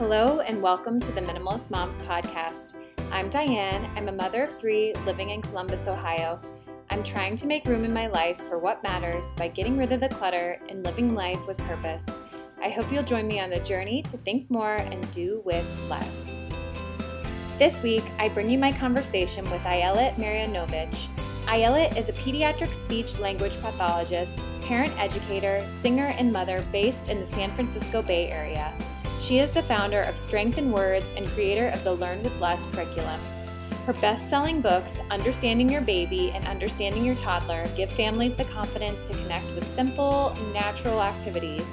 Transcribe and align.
Hello, 0.00 0.40
and 0.40 0.62
welcome 0.62 0.98
to 0.98 1.12
the 1.12 1.20
Minimalist 1.20 1.68
Moms 1.68 2.02
Podcast. 2.06 2.72
I'm 3.12 3.28
Diane. 3.28 3.86
I'm 3.96 4.08
a 4.08 4.12
mother 4.12 4.44
of 4.44 4.58
three 4.58 4.94
living 5.04 5.28
in 5.28 5.42
Columbus, 5.42 5.86
Ohio. 5.86 6.40
I'm 6.88 7.04
trying 7.04 7.36
to 7.36 7.46
make 7.46 7.66
room 7.66 7.84
in 7.84 7.92
my 7.92 8.06
life 8.06 8.38
for 8.48 8.58
what 8.58 8.82
matters 8.82 9.26
by 9.36 9.48
getting 9.48 9.76
rid 9.76 9.92
of 9.92 10.00
the 10.00 10.08
clutter 10.08 10.58
and 10.70 10.86
living 10.86 11.14
life 11.14 11.46
with 11.46 11.58
purpose. 11.58 12.02
I 12.62 12.70
hope 12.70 12.90
you'll 12.90 13.02
join 13.02 13.26
me 13.26 13.40
on 13.40 13.50
the 13.50 13.60
journey 13.60 14.00
to 14.04 14.16
think 14.16 14.50
more 14.50 14.76
and 14.76 15.12
do 15.12 15.42
with 15.44 15.66
less. 15.90 16.16
This 17.58 17.82
week, 17.82 18.04
I 18.18 18.30
bring 18.30 18.48
you 18.48 18.58
my 18.58 18.72
conversation 18.72 19.44
with 19.50 19.60
Ayelet 19.64 20.14
Marinovich. 20.14 21.08
Ayelet 21.44 21.98
is 21.98 22.08
a 22.08 22.14
pediatric 22.14 22.74
speech 22.74 23.18
language 23.18 23.60
pathologist, 23.60 24.42
parent 24.62 24.98
educator, 24.98 25.62
singer, 25.68 26.06
and 26.06 26.32
mother 26.32 26.58
based 26.72 27.10
in 27.10 27.20
the 27.20 27.26
San 27.26 27.54
Francisco 27.54 28.00
Bay 28.00 28.30
Area. 28.30 28.74
She 29.20 29.38
is 29.38 29.50
the 29.50 29.62
founder 29.62 30.00
of 30.00 30.16
Strength 30.16 30.56
in 30.56 30.72
Words 30.72 31.12
and 31.14 31.28
creator 31.28 31.68
of 31.68 31.84
the 31.84 31.92
Learn 31.92 32.22
with 32.22 32.34
Less 32.40 32.64
curriculum. 32.66 33.20
Her 33.84 33.92
best 33.92 34.30
selling 34.30 34.62
books, 34.62 34.98
Understanding 35.10 35.68
Your 35.68 35.82
Baby 35.82 36.30
and 36.30 36.46
Understanding 36.46 37.04
Your 37.04 37.16
Toddler, 37.16 37.66
give 37.76 37.92
families 37.92 38.32
the 38.32 38.46
confidence 38.46 39.02
to 39.02 39.16
connect 39.18 39.44
with 39.54 39.68
simple, 39.74 40.34
natural 40.54 41.02
activities. 41.02 41.64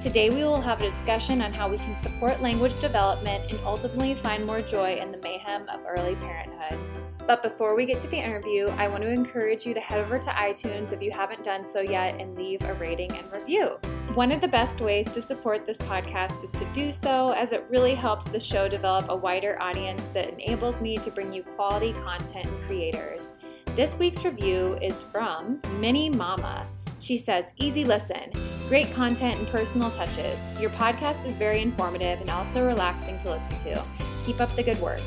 Today, 0.00 0.30
we 0.30 0.44
will 0.44 0.60
have 0.60 0.80
a 0.80 0.90
discussion 0.90 1.42
on 1.42 1.52
how 1.52 1.68
we 1.68 1.78
can 1.78 1.98
support 1.98 2.40
language 2.40 2.78
development 2.80 3.50
and 3.50 3.58
ultimately 3.64 4.14
find 4.14 4.46
more 4.46 4.62
joy 4.62 4.94
in 4.94 5.10
the 5.10 5.18
mayhem 5.18 5.68
of 5.68 5.80
early 5.88 6.14
parenthood. 6.14 6.78
But 7.26 7.42
before 7.42 7.74
we 7.74 7.86
get 7.86 8.02
to 8.02 8.08
the 8.08 8.18
interview, 8.18 8.66
I 8.76 8.86
want 8.86 9.02
to 9.02 9.10
encourage 9.10 9.64
you 9.64 9.72
to 9.72 9.80
head 9.80 9.98
over 10.00 10.18
to 10.18 10.28
iTunes 10.30 10.92
if 10.92 11.00
you 11.00 11.10
haven't 11.10 11.42
done 11.42 11.64
so 11.64 11.80
yet 11.80 12.20
and 12.20 12.36
leave 12.36 12.62
a 12.64 12.74
rating 12.74 13.16
and 13.16 13.32
review. 13.32 13.78
One 14.14 14.30
of 14.30 14.42
the 14.42 14.48
best 14.48 14.82
ways 14.82 15.10
to 15.14 15.22
support 15.22 15.66
this 15.66 15.78
podcast 15.78 16.44
is 16.44 16.50
to 16.52 16.66
do 16.74 16.92
so, 16.92 17.32
as 17.32 17.52
it 17.52 17.64
really 17.70 17.94
helps 17.94 18.26
the 18.26 18.38
show 18.38 18.68
develop 18.68 19.06
a 19.08 19.16
wider 19.16 19.60
audience 19.60 20.02
that 20.12 20.28
enables 20.28 20.80
me 20.82 20.98
to 20.98 21.10
bring 21.10 21.32
you 21.32 21.42
quality 21.42 21.94
content 21.94 22.46
and 22.46 22.60
creators. 22.66 23.34
This 23.74 23.98
week's 23.98 24.24
review 24.24 24.78
is 24.82 25.02
from 25.02 25.62
Mini 25.80 26.10
Mama. 26.10 26.68
She 27.00 27.16
says, 27.16 27.52
Easy 27.56 27.84
listen, 27.84 28.30
great 28.68 28.92
content 28.92 29.36
and 29.36 29.48
personal 29.48 29.90
touches. 29.90 30.38
Your 30.60 30.70
podcast 30.70 31.26
is 31.26 31.36
very 31.36 31.62
informative 31.62 32.20
and 32.20 32.30
also 32.30 32.66
relaxing 32.66 33.16
to 33.18 33.30
listen 33.30 33.56
to. 33.56 33.82
Keep 34.26 34.40
up 34.40 34.54
the 34.54 34.62
good 34.62 34.80
work. 34.80 35.00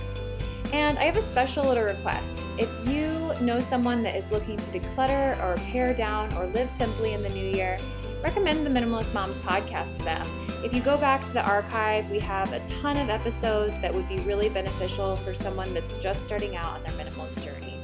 And 0.73 0.99
I 0.99 1.03
have 1.03 1.15
a 1.15 1.21
special 1.21 1.65
little 1.65 1.85
request. 1.85 2.47
If 2.57 2.69
you 2.87 3.31
know 3.39 3.59
someone 3.59 4.03
that 4.03 4.15
is 4.15 4.31
looking 4.31 4.57
to 4.57 4.79
declutter 4.79 5.41
or 5.41 5.55
pare 5.71 5.93
down 5.93 6.33
or 6.35 6.47
live 6.47 6.69
simply 6.69 7.13
in 7.13 7.23
the 7.23 7.29
new 7.29 7.49
year, 7.55 7.79
recommend 8.21 8.65
the 8.65 8.69
Minimalist 8.69 9.13
Moms 9.13 9.37
podcast 9.37 9.95
to 9.95 10.03
them. 10.03 10.27
If 10.65 10.73
you 10.73 10.81
go 10.81 10.97
back 10.97 11.23
to 11.23 11.33
the 11.33 11.45
archive, 11.45 12.09
we 12.09 12.19
have 12.19 12.51
a 12.51 12.59
ton 12.65 12.97
of 12.97 13.09
episodes 13.09 13.79
that 13.79 13.93
would 13.93 14.09
be 14.09 14.17
really 14.17 14.49
beneficial 14.49 15.15
for 15.17 15.33
someone 15.33 15.73
that's 15.73 15.97
just 15.97 16.25
starting 16.25 16.57
out 16.57 16.77
on 16.77 16.83
their 16.83 17.05
minimalist 17.05 17.43
journey. 17.45 17.79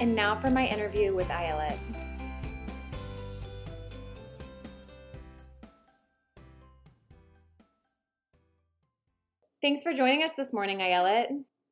And 0.00 0.14
now 0.14 0.34
for 0.34 0.50
my 0.50 0.66
interview 0.66 1.14
with 1.14 1.28
Ayelet. 1.28 1.78
Thanks 9.66 9.82
for 9.82 9.92
joining 9.92 10.22
us 10.22 10.32
this 10.34 10.52
morning, 10.52 10.78
Ayelet. 10.78 11.26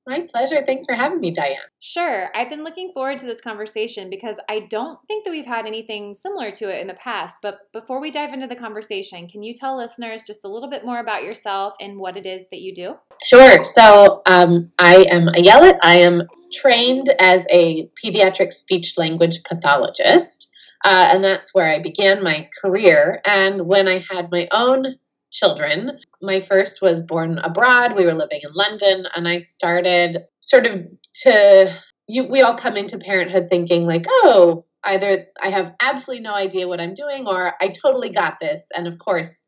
My 0.05 0.27
pleasure. 0.28 0.64
Thanks 0.67 0.84
for 0.84 0.97
having 0.97 1.20
me, 1.20 1.31
Diane. 1.31 1.59
Sure. 1.78 2.28
I've 2.34 2.51
been 2.51 2.64
looking 2.64 2.91
forward 2.92 3.20
to 3.20 3.25
this 3.25 3.41
conversation 3.41 4.11
because 4.11 4.41
I 4.48 4.67
don't 4.69 4.98
think 5.06 5.25
that 5.25 5.31
we've 5.31 5.47
had 5.47 5.64
anything 5.64 6.17
similar 6.17 6.51
to 6.51 6.77
it 6.77 6.81
in 6.81 6.89
the 6.89 6.95
past. 6.95 7.36
But 7.41 7.73
before 7.73 8.01
we 8.01 8.11
dive 8.11 8.33
into 8.33 8.48
the 8.48 8.56
conversation, 8.56 9.28
can 9.28 9.45
you 9.45 9.55
tell 9.55 9.77
listeners 9.77 10.25
just 10.25 10.45
a 10.45 10.48
little 10.48 10.69
bit 10.69 10.84
more 10.84 10.98
about 10.98 11.23
yourself 11.23 11.74
and 11.80 11.96
what 11.96 12.17
it 12.17 12.27
is 12.27 12.46
that 12.51 12.63
you 12.63 12.74
do? 12.74 12.96
Sure. 13.23 13.64
So 13.64 14.23
um, 14.27 14.73
I 14.80 15.07
am 15.08 15.29
Ayelet. 15.29 15.79
I 15.85 16.01
am 16.01 16.23
trained 16.52 17.14
as 17.20 17.47
a 17.48 17.89
pediatric 18.05 18.52
speech 18.52 18.95
language 18.98 19.41
pathologist. 19.45 20.48
Uh, 20.85 21.11
and 21.14 21.23
that's 21.23 21.55
where 21.55 21.68
I 21.68 21.79
began 21.79 22.24
my 22.24 22.51
career. 22.61 23.23
And 23.24 23.68
when 23.68 23.86
I 23.86 24.05
had 24.11 24.33
my 24.33 24.48
own 24.51 24.97
children. 25.34 25.98
My 26.22 26.40
first 26.40 26.80
was 26.80 27.02
born 27.02 27.39
abroad. 27.39 27.96
We 27.96 28.06
were 28.06 28.14
living 28.14 28.40
in 28.42 28.55
London, 28.55 29.06
and 29.14 29.28
I 29.28 29.40
started 29.40 30.22
sort 30.40 30.67
of 30.67 30.86
to 31.22 31.77
you 32.06 32.24
we 32.30 32.40
all 32.40 32.56
come 32.56 32.77
into 32.77 32.98
parenthood 32.98 33.48
thinking 33.50 33.86
like, 33.86 34.06
"Oh, 34.08 34.64
either 34.84 35.27
I 35.42 35.50
have 35.50 35.74
absolutely 35.80 36.23
no 36.23 36.34
idea 36.34 36.68
what 36.68 36.80
I'm 36.80 36.94
doing 36.94 37.27
or 37.27 37.52
I 37.61 37.68
totally 37.68 38.11
got 38.11 38.40
this." 38.40 38.62
And 38.74 38.86
of 38.86 38.98
course, 38.98 39.44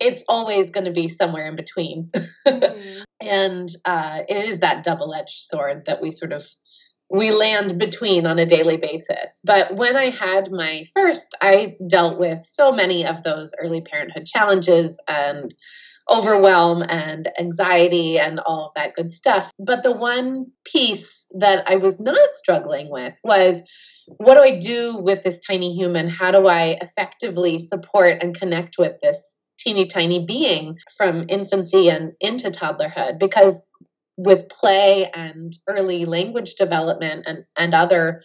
it's 0.00 0.24
always 0.28 0.70
going 0.70 0.86
to 0.86 0.92
be 0.92 1.08
somewhere 1.08 1.46
in 1.46 1.56
between. 1.56 2.10
Mm-hmm. 2.46 3.02
and 3.20 3.68
uh, 3.84 4.22
it 4.26 4.48
is 4.48 4.60
that 4.60 4.82
double 4.82 5.14
edged 5.14 5.42
sword 5.42 5.84
that 5.86 6.00
we 6.00 6.10
sort 6.10 6.32
of 6.32 6.48
we 7.10 7.32
land 7.32 7.78
between 7.78 8.26
on 8.26 8.38
a 8.38 8.46
daily 8.46 8.76
basis. 8.76 9.40
But 9.42 9.74
when 9.74 9.96
I 9.96 10.10
had 10.10 10.52
my 10.52 10.84
first, 10.94 11.34
I 11.40 11.76
dealt 11.88 12.20
with 12.20 12.46
so 12.46 12.70
many 12.70 13.04
of 13.04 13.24
those 13.24 13.52
early 13.60 13.80
parenthood 13.80 14.26
challenges 14.26 14.96
and 15.08 15.52
overwhelm 16.08 16.82
and 16.88 17.30
anxiety 17.38 18.18
and 18.18 18.40
all 18.40 18.66
of 18.66 18.72
that 18.76 18.94
good 18.94 19.12
stuff. 19.12 19.50
But 19.58 19.82
the 19.82 19.92
one 19.92 20.46
piece 20.64 21.24
that 21.38 21.64
I 21.66 21.76
was 21.76 21.98
not 22.00 22.30
struggling 22.34 22.90
with 22.90 23.14
was 23.24 23.60
what 24.06 24.34
do 24.34 24.40
I 24.40 24.60
do 24.60 24.98
with 24.98 25.22
this 25.22 25.38
tiny 25.46 25.72
human? 25.74 26.08
How 26.08 26.30
do 26.30 26.46
I 26.46 26.76
effectively 26.80 27.58
support 27.58 28.18
and 28.20 28.36
connect 28.36 28.76
with 28.78 28.94
this 29.02 29.38
teeny 29.58 29.86
tiny 29.86 30.24
being 30.24 30.76
from 30.96 31.26
infancy 31.28 31.88
and 31.88 32.12
into 32.20 32.50
toddlerhood? 32.50 33.18
Because 33.18 33.62
with 34.24 34.48
play 34.48 35.10
and 35.14 35.56
early 35.66 36.04
language 36.04 36.54
development 36.54 37.24
and, 37.26 37.44
and 37.56 37.74
other 37.74 38.22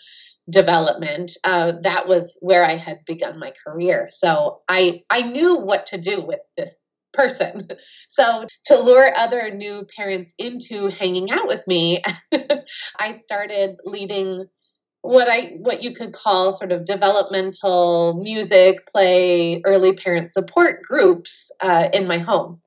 development, 0.50 1.32
uh, 1.44 1.74
that 1.84 2.08
was 2.08 2.38
where 2.42 2.66
I 2.66 2.76
had 2.76 3.00
begun 3.06 3.40
my 3.40 3.54
career. 3.66 4.10
So 4.12 4.62
I 4.68 5.02
I 5.10 5.22
knew 5.22 5.56
what 5.56 5.88
to 5.88 5.98
do 5.98 6.22
with 6.22 6.42
this 6.58 6.74
person. 7.14 7.68
So 8.10 8.46
to 8.68 8.80
lure 8.80 9.12
other 9.18 9.52
new 9.52 9.86
parents 9.96 10.34
into 10.38 10.88
hanging 10.88 11.32
out 11.32 11.48
with 11.48 11.68
me, 11.68 12.02
I 13.00 13.12
started 13.12 13.76
leading 13.84 14.46
what 15.02 15.28
I 15.30 15.58
what 15.60 15.84
you 15.84 15.94
could 15.94 16.14
call 16.14 16.52
sort 16.52 16.72
of 16.72 16.86
developmental 16.86 18.20
music, 18.22 18.88
play, 18.88 19.62
early 19.66 19.96
parent 19.96 20.32
support 20.32 20.82
groups 20.84 21.52
uh, 21.62 21.90
in 21.94 22.08
my 22.08 22.20
home 22.20 22.62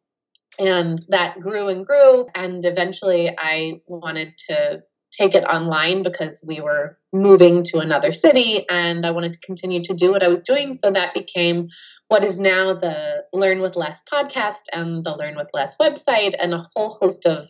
and 0.58 1.00
that 1.08 1.40
grew 1.40 1.68
and 1.68 1.86
grew 1.86 2.26
and 2.34 2.64
eventually 2.64 3.30
i 3.38 3.80
wanted 3.86 4.32
to 4.38 4.80
take 5.10 5.34
it 5.34 5.44
online 5.44 6.02
because 6.02 6.44
we 6.46 6.60
were 6.60 6.98
moving 7.12 7.64
to 7.64 7.78
another 7.78 8.12
city 8.12 8.66
and 8.68 9.06
i 9.06 9.10
wanted 9.10 9.32
to 9.32 9.40
continue 9.40 9.82
to 9.82 9.94
do 9.94 10.10
what 10.10 10.22
i 10.22 10.28
was 10.28 10.42
doing. 10.42 10.74
So 10.74 10.90
that 10.90 11.14
became 11.14 11.68
what 12.08 12.24
is 12.24 12.38
now 12.38 12.74
the 12.74 13.24
learn 13.32 13.60
with 13.60 13.76
less 13.76 14.02
podcast 14.12 14.64
and 14.72 15.04
the 15.04 15.14
learn 15.16 15.36
with 15.36 15.48
less 15.52 15.76
website 15.76 16.34
and 16.38 16.54
a 16.54 16.68
whole 16.74 16.98
host 17.00 17.26
of 17.26 17.48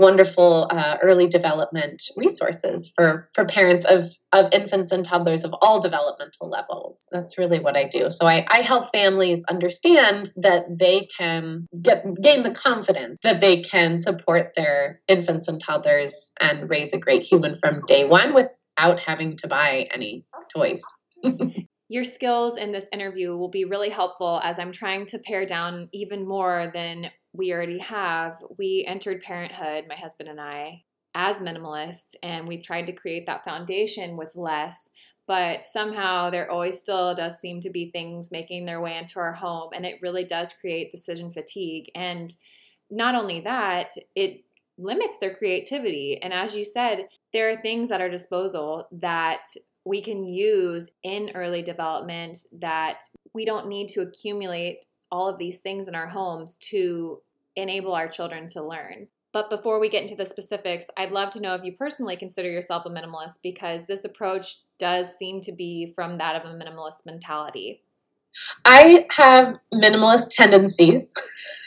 wonderful 0.00 0.66
uh, 0.70 0.96
early 1.02 1.28
development 1.28 2.02
resources 2.16 2.90
for 2.96 3.28
for 3.34 3.44
parents 3.44 3.84
of 3.84 4.10
of 4.32 4.52
infants 4.52 4.90
and 4.90 5.04
toddlers 5.04 5.44
of 5.44 5.54
all 5.60 5.80
developmental 5.80 6.48
levels. 6.48 7.04
That's 7.12 7.36
really 7.36 7.60
what 7.60 7.76
i 7.76 7.84
do. 7.84 8.10
So 8.10 8.26
i, 8.26 8.44
I 8.48 8.62
help 8.62 8.90
families 8.92 9.40
understand 9.48 10.32
that 10.36 10.64
they 10.78 11.08
can 11.18 11.68
get 11.82 12.04
gain 12.22 12.42
the 12.42 12.54
confidence 12.54 13.18
that 13.22 13.42
they 13.42 13.62
can 13.62 13.98
support 13.98 14.52
their 14.56 15.00
infants 15.06 15.46
and 15.46 15.62
toddlers 15.62 16.32
and 16.40 16.68
raise 16.70 16.92
a 16.94 16.98
great 16.98 17.22
human 17.22 17.58
from 17.60 17.84
day 17.86 18.08
one 18.08 18.32
without 18.34 18.98
having 18.98 19.36
to 19.36 19.48
buy 19.48 19.86
any 19.92 20.24
toys. 20.54 20.82
Your 21.90 22.04
skills 22.04 22.56
in 22.56 22.70
this 22.70 22.88
interview 22.92 23.36
will 23.36 23.50
be 23.50 23.64
really 23.64 23.90
helpful 23.90 24.40
as 24.44 24.60
I'm 24.60 24.70
trying 24.70 25.06
to 25.06 25.18
pare 25.18 25.44
down 25.44 25.88
even 25.92 26.26
more 26.26 26.70
than 26.72 27.10
we 27.32 27.52
already 27.52 27.78
have, 27.78 28.42
we 28.58 28.84
entered 28.86 29.22
parenthood, 29.22 29.84
my 29.88 29.94
husband 29.94 30.28
and 30.28 30.40
I, 30.40 30.84
as 31.14 31.40
minimalists, 31.40 32.14
and 32.22 32.46
we've 32.46 32.62
tried 32.62 32.86
to 32.86 32.92
create 32.92 33.26
that 33.26 33.44
foundation 33.44 34.16
with 34.16 34.34
less. 34.34 34.90
But 35.26 35.64
somehow 35.64 36.30
there 36.30 36.50
always 36.50 36.80
still 36.80 37.14
does 37.14 37.38
seem 37.38 37.60
to 37.60 37.70
be 37.70 37.90
things 37.90 38.32
making 38.32 38.64
their 38.64 38.80
way 38.80 38.96
into 38.96 39.20
our 39.20 39.32
home, 39.32 39.70
and 39.72 39.86
it 39.86 40.02
really 40.02 40.24
does 40.24 40.52
create 40.52 40.90
decision 40.90 41.32
fatigue. 41.32 41.90
And 41.94 42.34
not 42.90 43.14
only 43.14 43.40
that, 43.42 43.92
it 44.16 44.44
limits 44.76 45.18
their 45.18 45.34
creativity. 45.34 46.20
And 46.20 46.32
as 46.32 46.56
you 46.56 46.64
said, 46.64 47.08
there 47.32 47.50
are 47.50 47.56
things 47.56 47.92
at 47.92 48.00
our 48.00 48.08
disposal 48.08 48.88
that 48.92 49.44
we 49.84 50.02
can 50.02 50.26
use 50.26 50.90
in 51.02 51.30
early 51.34 51.62
development 51.62 52.38
that 52.52 53.02
we 53.32 53.44
don't 53.44 53.68
need 53.68 53.88
to 53.88 54.00
accumulate 54.00 54.86
all 55.10 55.28
of 55.28 55.38
these 55.38 55.58
things 55.58 55.88
in 55.88 55.94
our 55.94 56.08
homes 56.08 56.56
to 56.56 57.20
enable 57.56 57.94
our 57.94 58.08
children 58.08 58.46
to 58.48 58.62
learn. 58.62 59.08
But 59.32 59.50
before 59.50 59.78
we 59.78 59.88
get 59.88 60.02
into 60.02 60.16
the 60.16 60.26
specifics, 60.26 60.86
I'd 60.96 61.12
love 61.12 61.30
to 61.30 61.40
know 61.40 61.54
if 61.54 61.64
you 61.64 61.76
personally 61.76 62.16
consider 62.16 62.50
yourself 62.50 62.84
a 62.84 62.90
minimalist 62.90 63.38
because 63.42 63.86
this 63.86 64.04
approach 64.04 64.56
does 64.78 65.16
seem 65.16 65.40
to 65.42 65.52
be 65.52 65.92
from 65.94 66.18
that 66.18 66.36
of 66.36 66.50
a 66.50 66.54
minimalist 66.54 67.06
mentality. 67.06 67.82
I 68.64 69.06
have 69.10 69.56
minimalist 69.72 70.30
tendencies. 70.30 71.12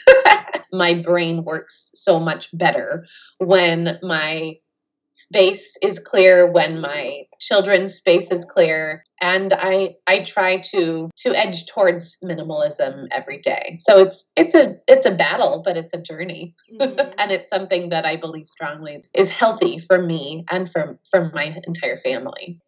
my 0.72 1.02
brain 1.02 1.44
works 1.44 1.90
so 1.94 2.18
much 2.18 2.56
better 2.56 3.06
when 3.38 3.98
my 4.02 4.58
space 5.14 5.76
is 5.80 5.98
clear 5.98 6.50
when 6.50 6.80
my 6.80 7.22
children's 7.40 7.94
space 7.94 8.26
is 8.30 8.44
clear 8.46 9.02
and 9.20 9.52
i 9.54 9.90
i 10.06 10.18
try 10.24 10.58
to 10.58 11.08
to 11.16 11.34
edge 11.34 11.66
towards 11.66 12.18
minimalism 12.22 13.06
every 13.12 13.40
day 13.40 13.76
so 13.78 13.98
it's 13.98 14.28
it's 14.36 14.54
a 14.54 14.74
it's 14.88 15.06
a 15.06 15.14
battle 15.14 15.62
but 15.64 15.76
it's 15.76 15.94
a 15.94 16.02
journey 16.02 16.54
mm-hmm. 16.80 17.12
and 17.18 17.30
it's 17.30 17.48
something 17.48 17.90
that 17.90 18.04
i 18.04 18.16
believe 18.16 18.48
strongly 18.48 19.04
is 19.14 19.30
healthy 19.30 19.78
for 19.86 20.02
me 20.02 20.44
and 20.50 20.70
for 20.72 20.98
for 21.10 21.30
my 21.32 21.56
entire 21.66 21.98
family 21.98 22.58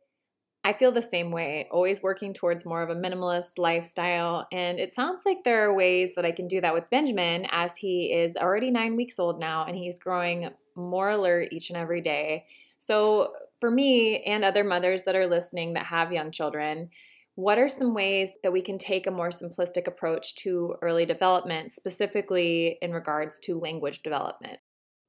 I 0.65 0.73
feel 0.73 0.91
the 0.91 1.01
same 1.01 1.31
way, 1.31 1.69
always 1.71 2.03
working 2.03 2.35
towards 2.35 2.67
more 2.67 2.83
of 2.83 2.91
a 2.91 2.97
minimalist 2.97 3.53
lifestyle. 3.57 4.49
And 4.51 4.81
it 4.81 4.93
sounds 4.93 5.23
like 5.25 5.45
there 5.45 5.71
are 5.71 5.73
ways 5.73 6.11
that 6.17 6.25
I 6.25 6.33
can 6.33 6.49
do 6.49 6.61
that 6.61 6.75
with 6.75 6.91
Benjamin 6.91 7.47
as 7.53 7.77
he 7.77 8.13
is 8.13 8.35
already 8.35 8.73
nine 8.73 8.97
weeks 8.97 9.21
old 9.21 9.39
now 9.39 9.65
and 9.65 9.77
he's 9.77 9.97
growing 9.97 10.51
more 10.77 11.11
alert 11.11 11.49
each 11.53 11.71
and 11.71 11.77
every 11.77 12.01
day. 12.01 12.45
So, 12.79 13.33
for 13.59 13.71
me 13.71 14.23
and 14.25 14.45
other 14.45 14.65
mothers 14.65 15.05
that 15.05 15.17
are 15.17 15.27
listening 15.27 15.73
that 15.73 15.87
have 15.87 16.13
young 16.13 16.31
children, 16.31 16.91
what 17.37 17.59
are 17.59 17.69
some 17.69 17.95
ways 17.95 18.33
that 18.43 18.53
we 18.53 18.63
can 18.63 18.79
take 18.79 19.07
a 19.07 19.11
more 19.11 19.29
simplistic 19.29 19.87
approach 19.87 20.35
to 20.37 20.75
early 20.83 21.07
development, 21.07 21.71
specifically 21.71 22.79
in 22.83 22.93
regards 22.93 23.41
to 23.41 23.59
language 23.59 24.03
development? 24.03 24.59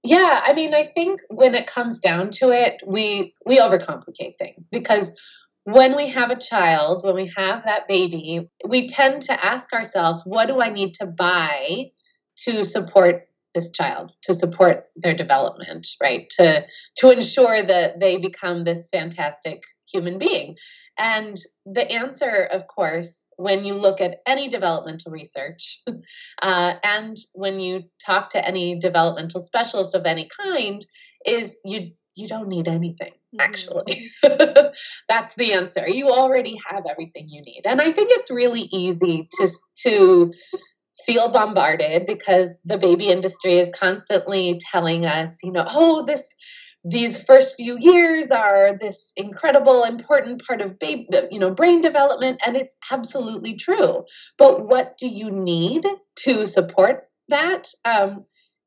Yeah, 0.04 0.42
I 0.44 0.54
mean, 0.54 0.74
I 0.74 0.86
think 0.86 1.20
when 1.30 1.56
it 1.56 1.68
comes 1.68 2.00
down 2.00 2.32
to 2.32 2.50
it, 2.50 2.82
we 2.86 3.34
we 3.46 3.60
overcomplicate 3.60 4.38
things 4.38 4.70
because 4.70 5.10
when 5.64 5.98
we 5.98 6.08
have 6.10 6.30
a 6.30 6.40
child, 6.40 7.04
when 7.04 7.16
we 7.16 7.32
have 7.36 7.64
that 7.66 7.90
baby, 7.90 8.50
we 8.66 8.88
tend 8.88 9.24
to 9.24 9.46
ask 9.46 9.74
ourselves, 9.74 10.22
what 10.26 10.48
do 10.48 10.62
I 10.62 10.70
need 10.70 10.94
to 10.96 11.06
buy 11.06 11.92
to 12.38 12.64
support 12.64 13.27
this 13.58 13.72
child, 13.72 14.12
to 14.22 14.34
support 14.34 14.86
their 14.96 15.16
development, 15.16 15.88
right? 16.02 16.30
To 16.38 16.64
to 16.98 17.10
ensure 17.10 17.64
that 17.64 18.00
they 18.00 18.18
become 18.18 18.64
this 18.64 18.88
fantastic 18.92 19.64
human 19.92 20.20
being. 20.20 20.56
And 21.00 21.40
the 21.66 21.90
answer, 21.92 22.48
of 22.52 22.68
course, 22.68 23.26
when 23.38 23.66
you 23.66 23.74
look 23.76 24.02
at 24.02 24.22
any 24.26 24.50
developmental 24.50 25.12
research 25.12 25.82
uh, 26.42 26.74
and 26.84 27.18
when 27.34 27.60
you 27.60 27.84
talk 28.06 28.32
to 28.32 28.48
any 28.48 28.80
developmental 28.80 29.42
specialist 29.42 29.96
of 29.96 30.06
any 30.06 30.30
kind, 30.46 30.86
is 31.26 31.56
you 31.66 31.92
you 32.16 32.28
don't 32.28 32.48
need 32.48 32.68
anything 32.68 33.12
actually 33.40 34.10
mm-hmm. 34.26 34.68
that's 35.10 35.36
the 35.36 35.54
answer 35.54 35.88
you 35.88 36.10
already 36.10 36.60
have 36.66 36.84
everything 36.90 37.30
you 37.30 37.42
need 37.44 37.62
and 37.66 37.80
i 37.80 37.92
think 37.92 38.10
it's 38.14 38.32
really 38.32 38.62
easy 38.72 39.30
to 39.34 39.50
to 39.76 40.34
feel 41.08 41.32
bombarded 41.32 42.06
because 42.06 42.50
the 42.66 42.78
baby 42.78 43.10
industry 43.10 43.58
is 43.58 43.70
constantly 43.74 44.62
telling 44.72 45.08
us 45.08 45.38
you 45.42 45.52
know 45.52 45.66
oh 45.68 46.06
this 46.06 46.36
these 46.90 47.22
first 47.24 47.56
few 47.56 47.78
years 47.80 48.32
are 48.32 48.78
this 48.80 49.12
incredible 49.18 49.84
important 49.84 50.46
part 50.46 50.62
of 50.62 50.80
baby 50.80 51.08
you 51.32 51.40
know 51.40 51.54
brain 51.54 51.82
development 51.82 52.40
and 52.46 52.56
it's 52.56 52.74
absolutely 52.92 53.56
true. 53.58 54.04
But 54.38 54.68
what 54.68 54.98
do 54.98 55.08
you 55.08 55.30
need 55.32 55.86
to 56.20 56.48
support 56.48 57.10
that? 57.30 57.68
Um, 57.84 58.26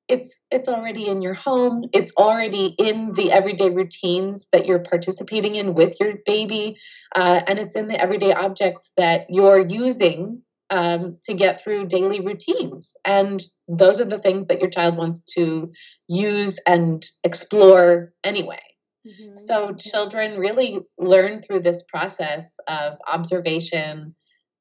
it's 0.09 0.37
it's 0.51 0.69
already 0.69 1.07
in 1.07 1.23
your 1.23 1.35
home. 1.35 1.85
It's 1.93 2.13
already 2.19 2.75
in 2.79 3.15
the 3.15 3.31
everyday 3.31 3.71
routines 3.71 4.49
that 4.53 4.67
you're 4.67 4.83
participating 4.83 5.55
in 5.55 5.75
with 5.75 5.95
your 6.01 6.19
baby 6.27 6.77
uh, 7.15 7.43
and 7.47 7.59
it's 7.59 7.77
in 7.77 7.89
the 7.89 8.01
everyday 8.01 8.33
objects 8.33 8.91
that 8.97 9.27
you're 9.31 9.65
using 9.67 10.43
um, 10.71 11.19
to 11.25 11.35
get 11.35 11.63
through 11.63 11.87
daily 11.87 12.21
routines 12.21 12.93
and 13.05 13.43
those 13.69 14.01
are 14.01 14.05
the 14.05 14.19
things 14.19 14.47
that 14.47 14.61
your 14.61 14.71
child 14.71 14.97
wants 14.97 15.21
to 15.21 15.71
use 16.09 16.59
and 16.67 17.05
explore 17.25 18.13
anyway 18.25 18.63
mm-hmm. 19.07 19.37
so 19.47 19.75
children 19.75 20.39
really 20.39 20.79
learn 20.99 21.43
through 21.43 21.61
this 21.61 21.83
process 21.89 22.55
of 22.69 22.99
observation 23.07 24.15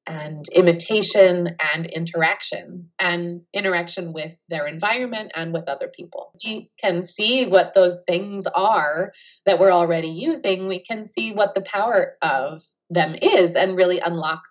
and 0.09 0.49
imitation 0.49 1.55
and 1.73 1.85
interaction 1.85 2.89
and 2.99 3.41
interaction 3.53 4.11
with 4.11 4.31
their 4.49 4.65
environment 4.65 5.31
and 5.35 5.53
with 5.53 5.69
other 5.69 5.87
people. 5.87 6.31
We 6.43 6.71
can 6.81 7.05
see 7.05 7.47
what 7.47 7.75
those 7.75 8.01
things 8.07 8.45
are 8.55 9.11
that 9.45 9.59
we're 9.59 9.71
already 9.71 10.07
using. 10.07 10.67
We 10.67 10.83
can 10.83 11.05
see 11.05 11.33
what 11.33 11.53
the 11.53 11.61
power 11.61 12.17
of 12.23 12.63
them 12.89 13.15
is 13.21 13.51
and 13.51 13.77
really 13.77 13.99
unlock 13.99 14.41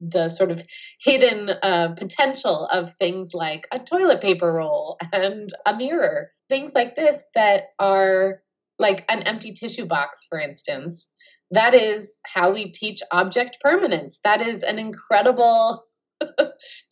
the 0.00 0.28
sort 0.28 0.50
of 0.50 0.62
hidden 1.00 1.50
uh, 1.62 1.94
potential 1.96 2.66
of 2.72 2.94
things 2.98 3.34
like 3.34 3.66
a 3.72 3.78
toilet 3.78 4.20
paper 4.20 4.52
roll 4.52 4.96
and 5.12 5.50
a 5.66 5.76
mirror, 5.76 6.30
things 6.48 6.72
like 6.74 6.96
this 6.96 7.22
that 7.34 7.64
are 7.78 8.42
like 8.78 9.04
an 9.10 9.22
empty 9.22 9.52
tissue 9.52 9.86
box, 9.86 10.26
for 10.28 10.40
instance, 10.40 11.10
that 11.50 11.74
is 11.74 12.18
how 12.24 12.52
we 12.52 12.72
teach 12.72 13.00
object 13.10 13.58
permanence. 13.60 14.20
That 14.24 14.40
is 14.40 14.62
an 14.62 14.78
incredible 14.78 15.84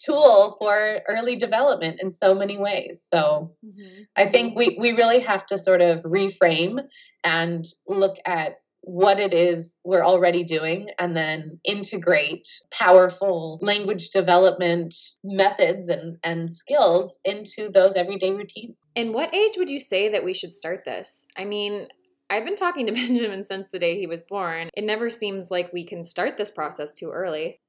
tool 0.05 0.57
for 0.59 1.01
early 1.09 1.37
development 1.37 2.01
in 2.03 2.13
so 2.13 2.35
many 2.35 2.59
ways. 2.59 3.07
So 3.13 3.55
mm-hmm. 3.65 4.03
I 4.17 4.27
think 4.27 4.57
we, 4.57 4.77
we 4.81 4.93
really 4.93 5.21
have 5.21 5.47
to 5.47 5.59
sort 5.59 5.81
of 5.81 6.03
reframe 6.03 6.81
and 7.25 7.67
look 7.87 8.17
at 8.27 8.57
what 8.89 9.21
it 9.21 9.35
is 9.35 9.75
we're 9.85 10.03
already 10.03 10.43
doing 10.43 10.89
and 10.99 11.15
then 11.15 11.61
integrate 11.63 12.49
powerful 12.73 13.59
language 13.61 14.09
development 14.09 14.95
methods 15.23 15.91
and, 15.91 16.17
and 16.25 16.57
skills 16.57 17.19
into 17.23 17.69
those 17.69 17.93
everyday 17.97 18.31
routines. 18.31 18.77
In 18.95 19.13
what 19.13 19.35
age 19.35 19.59
would 19.59 19.69
you 19.69 19.79
say 19.79 20.09
that 20.09 20.25
we 20.25 20.33
should 20.33 20.55
start 20.55 20.87
this? 20.87 21.27
I 21.37 21.45
mean, 21.45 21.89
I've 22.31 22.47
been 22.47 22.57
talking 22.57 22.87
to 22.87 22.93
Benjamin 22.95 23.45
since 23.45 23.69
the 23.69 23.79
day 23.79 23.99
he 23.99 24.07
was 24.07 24.23
born. 24.23 24.71
It 24.73 24.85
never 24.85 25.11
seems 25.11 25.51
like 25.51 25.71
we 25.71 25.85
can 25.85 26.03
start 26.03 26.39
this 26.39 26.51
process 26.51 26.95
too 26.95 27.11
early. 27.11 27.61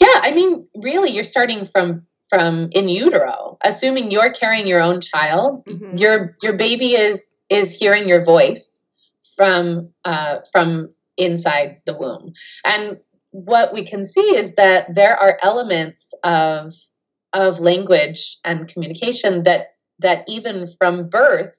Yeah, 0.00 0.20
I 0.22 0.34
mean, 0.34 0.66
really, 0.74 1.10
you're 1.10 1.22
starting 1.22 1.66
from 1.66 2.04
from 2.28 2.68
in 2.72 2.88
utero, 2.88 3.58
assuming 3.62 4.10
you're 4.10 4.32
carrying 4.32 4.66
your 4.66 4.82
own 4.82 5.00
child. 5.00 5.64
Mm-hmm. 5.66 5.96
Your 5.96 6.36
your 6.42 6.54
baby 6.54 6.94
is 6.94 7.24
is 7.48 7.72
hearing 7.72 8.08
your 8.08 8.24
voice 8.24 8.77
from 9.38 9.90
uh, 10.04 10.40
from 10.52 10.90
inside 11.16 11.80
the 11.86 11.96
womb, 11.96 12.34
and 12.66 12.98
what 13.30 13.72
we 13.72 13.86
can 13.86 14.04
see 14.06 14.36
is 14.36 14.54
that 14.56 14.94
there 14.94 15.16
are 15.16 15.38
elements 15.42 16.12
of 16.24 16.74
of 17.32 17.60
language 17.60 18.38
and 18.44 18.68
communication 18.68 19.44
that 19.44 19.68
that 20.00 20.24
even 20.28 20.68
from 20.78 21.08
birth 21.08 21.56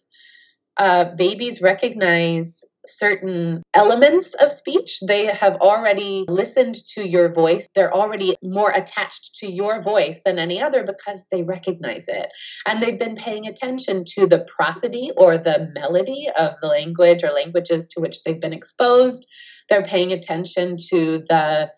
uh, 0.78 1.14
babies 1.16 1.62
recognize 1.62 2.64
certain 2.90 3.64
elements 3.74 4.34
of 4.36 4.52
speech. 4.52 5.00
They 5.08 5.26
have 5.26 5.56
already 5.56 6.26
listened 6.28 6.76
to 6.90 7.08
your 7.08 7.34
voice. 7.34 7.68
They're 7.76 7.94
already 7.94 8.36
more 8.44 8.72
attached 8.72 9.36
to 9.40 9.52
your 9.52 9.82
voice 9.82 10.20
than 10.26 10.40
any 10.40 10.62
other 10.62 10.84
because 10.84 11.26
they 11.32 11.44
recognize 11.44 12.06
it. 12.08 12.30
And 12.68 12.82
they've 12.82 13.00
been 13.00 13.16
paying 13.16 13.48
attention 13.48 14.06
to 14.16 14.26
the 14.26 14.46
prosody 14.56 15.12
or 15.18 15.38
the 15.38 15.72
melody 15.74 16.28
of 16.38 16.56
the 16.62 16.68
language 16.68 17.24
or 17.24 17.32
languages 17.32 17.88
to 17.90 18.00
which 18.00 18.24
they've 18.24 18.42
been 18.42 18.54
exposed. 18.54 19.28
They're 19.70 19.84
paying 19.84 20.12
attention 20.12 20.78
to 20.90 21.24
the 21.30 21.72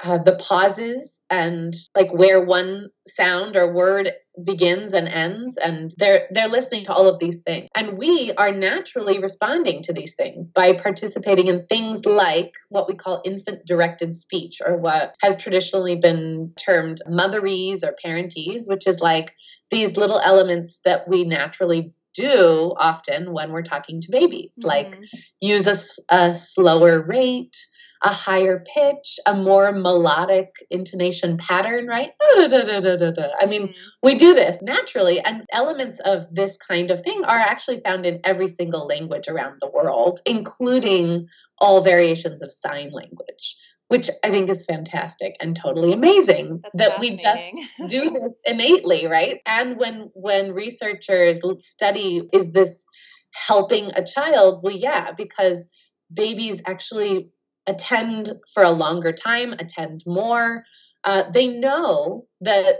uh, 0.00 0.18
the 0.18 0.36
pauses 0.36 1.17
and 1.30 1.74
like 1.94 2.12
where 2.12 2.44
one 2.44 2.88
sound 3.06 3.56
or 3.56 3.72
word 3.72 4.10
begins 4.44 4.92
and 4.92 5.08
ends 5.08 5.56
and 5.56 5.92
they're 5.98 6.28
they're 6.30 6.48
listening 6.48 6.84
to 6.84 6.92
all 6.92 7.06
of 7.06 7.18
these 7.18 7.40
things 7.40 7.68
and 7.74 7.98
we 7.98 8.32
are 8.38 8.52
naturally 8.52 9.18
responding 9.18 9.82
to 9.82 9.92
these 9.92 10.14
things 10.14 10.50
by 10.50 10.72
participating 10.72 11.48
in 11.48 11.66
things 11.66 12.04
like 12.04 12.52
what 12.68 12.88
we 12.88 12.94
call 12.94 13.20
infant 13.24 13.66
directed 13.66 14.16
speech 14.16 14.58
or 14.64 14.76
what 14.76 15.14
has 15.20 15.36
traditionally 15.36 15.96
been 15.96 16.52
termed 16.56 17.02
motherese 17.08 17.82
or 17.82 17.96
parentese 18.04 18.68
which 18.68 18.86
is 18.86 19.00
like 19.00 19.32
these 19.70 19.96
little 19.96 20.20
elements 20.20 20.80
that 20.84 21.08
we 21.08 21.24
naturally 21.24 21.92
do 22.14 22.74
often 22.78 23.32
when 23.32 23.52
we're 23.52 23.62
talking 23.62 24.00
to 24.00 24.10
babies 24.10 24.52
mm-hmm. 24.58 24.68
like 24.68 24.98
use 25.40 25.66
a, 25.66 26.14
a 26.14 26.36
slower 26.36 27.02
rate 27.02 27.56
a 28.02 28.12
higher 28.12 28.64
pitch, 28.74 29.18
a 29.26 29.34
more 29.34 29.72
melodic 29.72 30.50
intonation 30.70 31.36
pattern, 31.36 31.86
right? 31.86 32.10
I 32.22 33.46
mean, 33.48 33.68
mm-hmm. 33.68 33.72
we 34.02 34.14
do 34.16 34.34
this 34.34 34.58
naturally, 34.62 35.20
and 35.20 35.44
elements 35.52 36.00
of 36.04 36.26
this 36.32 36.56
kind 36.56 36.90
of 36.90 37.02
thing 37.02 37.24
are 37.24 37.38
actually 37.38 37.80
found 37.80 38.06
in 38.06 38.20
every 38.24 38.52
single 38.52 38.86
language 38.86 39.28
around 39.28 39.58
the 39.60 39.70
world, 39.70 40.20
including 40.26 41.26
all 41.58 41.82
variations 41.82 42.42
of 42.42 42.52
sign 42.52 42.90
language. 42.92 43.56
Which 43.88 44.10
I 44.22 44.28
think 44.30 44.50
is 44.50 44.66
fantastic 44.66 45.34
and 45.40 45.56
totally 45.56 45.94
amazing 45.94 46.60
That's 46.62 46.76
that 46.76 47.00
we 47.00 47.16
just 47.16 47.42
do 47.88 48.10
this 48.10 48.38
innately, 48.44 49.06
right? 49.06 49.40
And 49.46 49.78
when 49.78 50.10
when 50.12 50.52
researchers 50.52 51.40
study 51.60 52.28
is 52.34 52.52
this 52.52 52.84
helping 53.32 53.90
a 53.94 54.04
child? 54.04 54.60
Well, 54.62 54.76
yeah, 54.76 55.12
because 55.12 55.64
babies 56.12 56.60
actually 56.66 57.30
attend 57.68 58.32
for 58.52 58.62
a 58.62 58.70
longer 58.70 59.12
time, 59.12 59.52
attend 59.52 60.02
more. 60.06 60.64
Uh, 61.04 61.30
they 61.30 61.46
know 61.46 62.26
that 62.40 62.74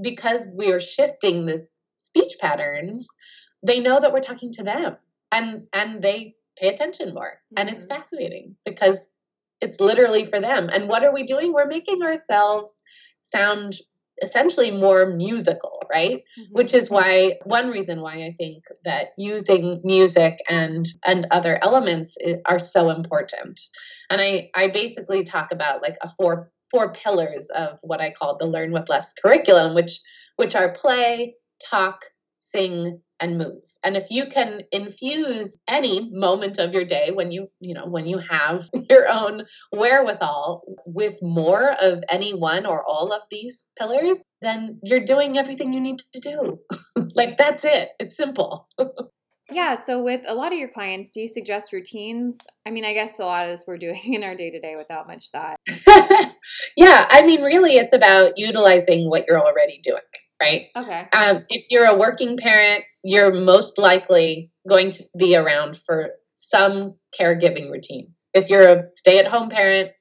because 0.00 0.46
we 0.54 0.72
are 0.72 0.80
shifting 0.80 1.44
the 1.44 1.66
speech 1.98 2.34
patterns, 2.40 3.06
they 3.62 3.80
know 3.80 4.00
that 4.00 4.12
we're 4.12 4.20
talking 4.20 4.52
to 4.54 4.62
them 4.62 4.96
and 5.32 5.66
and 5.72 6.02
they 6.02 6.34
pay 6.56 6.68
attention 6.68 7.14
more. 7.14 7.40
Mm-hmm. 7.52 7.54
And 7.58 7.68
it's 7.68 7.84
mm-hmm. 7.84 8.00
fascinating 8.00 8.56
because 8.64 8.98
it's 9.60 9.80
literally 9.80 10.26
for 10.26 10.40
them. 10.40 10.68
And 10.72 10.88
what 10.88 11.04
are 11.04 11.12
we 11.12 11.26
doing? 11.26 11.52
We're 11.52 11.66
making 11.66 12.02
ourselves 12.02 12.72
sound 13.34 13.76
essentially 14.22 14.70
more 14.70 15.06
musical, 15.06 15.82
right? 15.92 16.22
Mm-hmm. 16.38 16.52
Which 16.52 16.74
is 16.74 16.90
why 16.90 17.34
one 17.44 17.70
reason 17.70 18.00
why 18.00 18.24
I 18.24 18.34
think 18.38 18.64
that 18.84 19.08
using 19.16 19.80
music 19.84 20.38
and 20.48 20.86
and 21.04 21.26
other 21.30 21.58
elements 21.62 22.16
are 22.46 22.58
so 22.58 22.90
important. 22.90 23.60
And 24.10 24.20
I 24.20 24.50
I 24.54 24.68
basically 24.68 25.24
talk 25.24 25.52
about 25.52 25.82
like 25.82 25.96
a 26.02 26.10
four 26.16 26.50
four 26.70 26.92
pillars 26.92 27.46
of 27.54 27.78
what 27.82 28.00
I 28.00 28.12
call 28.12 28.36
the 28.36 28.46
learn 28.46 28.72
with 28.72 28.88
less 28.88 29.12
curriculum, 29.14 29.74
which 29.74 30.00
which 30.36 30.54
are 30.54 30.72
play, 30.72 31.34
talk, 31.68 32.00
sing, 32.38 33.00
and 33.20 33.38
move 33.38 33.67
and 33.84 33.96
if 33.96 34.06
you 34.10 34.26
can 34.32 34.62
infuse 34.72 35.56
any 35.68 36.10
moment 36.12 36.58
of 36.58 36.72
your 36.72 36.84
day 36.84 37.10
when 37.12 37.30
you 37.30 37.48
you 37.60 37.74
know 37.74 37.86
when 37.86 38.06
you 38.06 38.18
have 38.18 38.62
your 38.90 39.08
own 39.08 39.44
wherewithal 39.72 40.62
with 40.86 41.14
more 41.22 41.72
of 41.80 42.02
any 42.10 42.32
one 42.32 42.66
or 42.66 42.84
all 42.86 43.12
of 43.12 43.22
these 43.30 43.66
pillars 43.78 44.18
then 44.40 44.78
you're 44.82 45.04
doing 45.04 45.36
everything 45.36 45.72
you 45.72 45.80
need 45.80 46.00
to 46.12 46.20
do. 46.20 46.58
Like 47.14 47.36
that's 47.36 47.64
it. 47.64 47.90
It's 47.98 48.16
simple. 48.16 48.68
Yeah 49.50 49.76
so 49.76 50.02
with 50.02 50.20
a 50.26 50.34
lot 50.34 50.52
of 50.52 50.58
your 50.58 50.68
clients 50.68 51.08
do 51.08 51.22
you 51.22 51.26
suggest 51.26 51.72
routines? 51.72 52.36
I 52.66 52.70
mean 52.70 52.84
i 52.84 52.92
guess 52.92 53.18
a 53.18 53.24
lot 53.24 53.46
of 53.46 53.50
this 53.50 53.64
we're 53.66 53.78
doing 53.78 53.98
in 54.04 54.22
our 54.22 54.34
day 54.34 54.50
to 54.50 54.60
day 54.60 54.76
without 54.76 55.06
much 55.06 55.30
thought. 55.30 55.58
Yeah 56.76 57.06
i 57.08 57.24
mean 57.24 57.40
really 57.40 57.76
it's 57.76 57.96
about 57.96 58.34
utilizing 58.36 59.08
what 59.08 59.24
you're 59.26 59.40
already 59.40 59.80
doing 59.82 60.02
right? 60.40 60.66
Okay. 60.76 61.08
Um, 61.12 61.44
if 61.48 61.64
you're 61.70 61.86
a 61.86 61.96
working 61.96 62.36
parent, 62.36 62.84
you're 63.02 63.32
most 63.32 63.78
likely 63.78 64.50
going 64.68 64.90
to 64.92 65.04
be 65.16 65.36
around 65.36 65.78
for 65.86 66.10
some 66.34 66.94
caregiving 67.18 67.70
routine. 67.70 68.12
If 68.34 68.48
you're 68.48 68.68
a 68.68 68.84
stay 68.96 69.18
at 69.18 69.26
home 69.26 69.50
parent, 69.50 69.92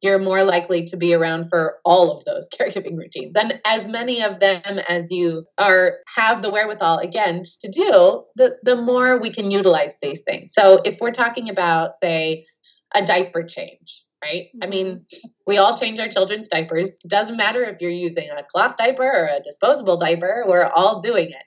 you're 0.00 0.18
more 0.18 0.44
likely 0.44 0.86
to 0.86 0.98
be 0.98 1.14
around 1.14 1.48
for 1.48 1.78
all 1.84 2.16
of 2.16 2.24
those 2.26 2.46
caregiving 2.60 2.98
routines 2.98 3.34
and 3.34 3.60
as 3.64 3.88
many 3.88 4.22
of 4.22 4.38
them 4.38 4.78
as 4.88 5.06
you 5.08 5.44
are 5.56 5.98
have 6.14 6.42
the 6.42 6.50
wherewithal 6.50 6.98
again 6.98 7.42
to 7.62 7.70
do 7.70 8.22
the, 8.36 8.56
the 8.62 8.76
more 8.76 9.18
we 9.18 9.32
can 9.32 9.50
utilize 9.50 9.96
these 10.02 10.20
things 10.20 10.52
so 10.52 10.80
if 10.84 10.98
we're 11.00 11.10
talking 11.10 11.48
about 11.48 11.92
say 12.02 12.44
a 12.94 13.04
diaper 13.04 13.42
change 13.42 14.04
right? 14.24 14.46
I 14.62 14.66
mean, 14.66 14.86
mm-hmm. 14.86 15.28
we 15.46 15.58
all 15.58 15.76
change 15.76 15.98
our 16.00 16.08
children's 16.08 16.48
diapers. 16.48 16.98
It 17.04 17.08
doesn't 17.08 17.36
matter 17.36 17.62
if 17.64 17.80
you're 17.80 17.90
using 17.90 18.30
a 18.30 18.42
cloth 18.42 18.76
diaper 18.78 19.04
or 19.04 19.26
a 19.26 19.42
disposable 19.42 19.98
diaper, 19.98 20.44
we're 20.48 20.70
all 20.74 21.00
doing 21.00 21.30
it, 21.30 21.44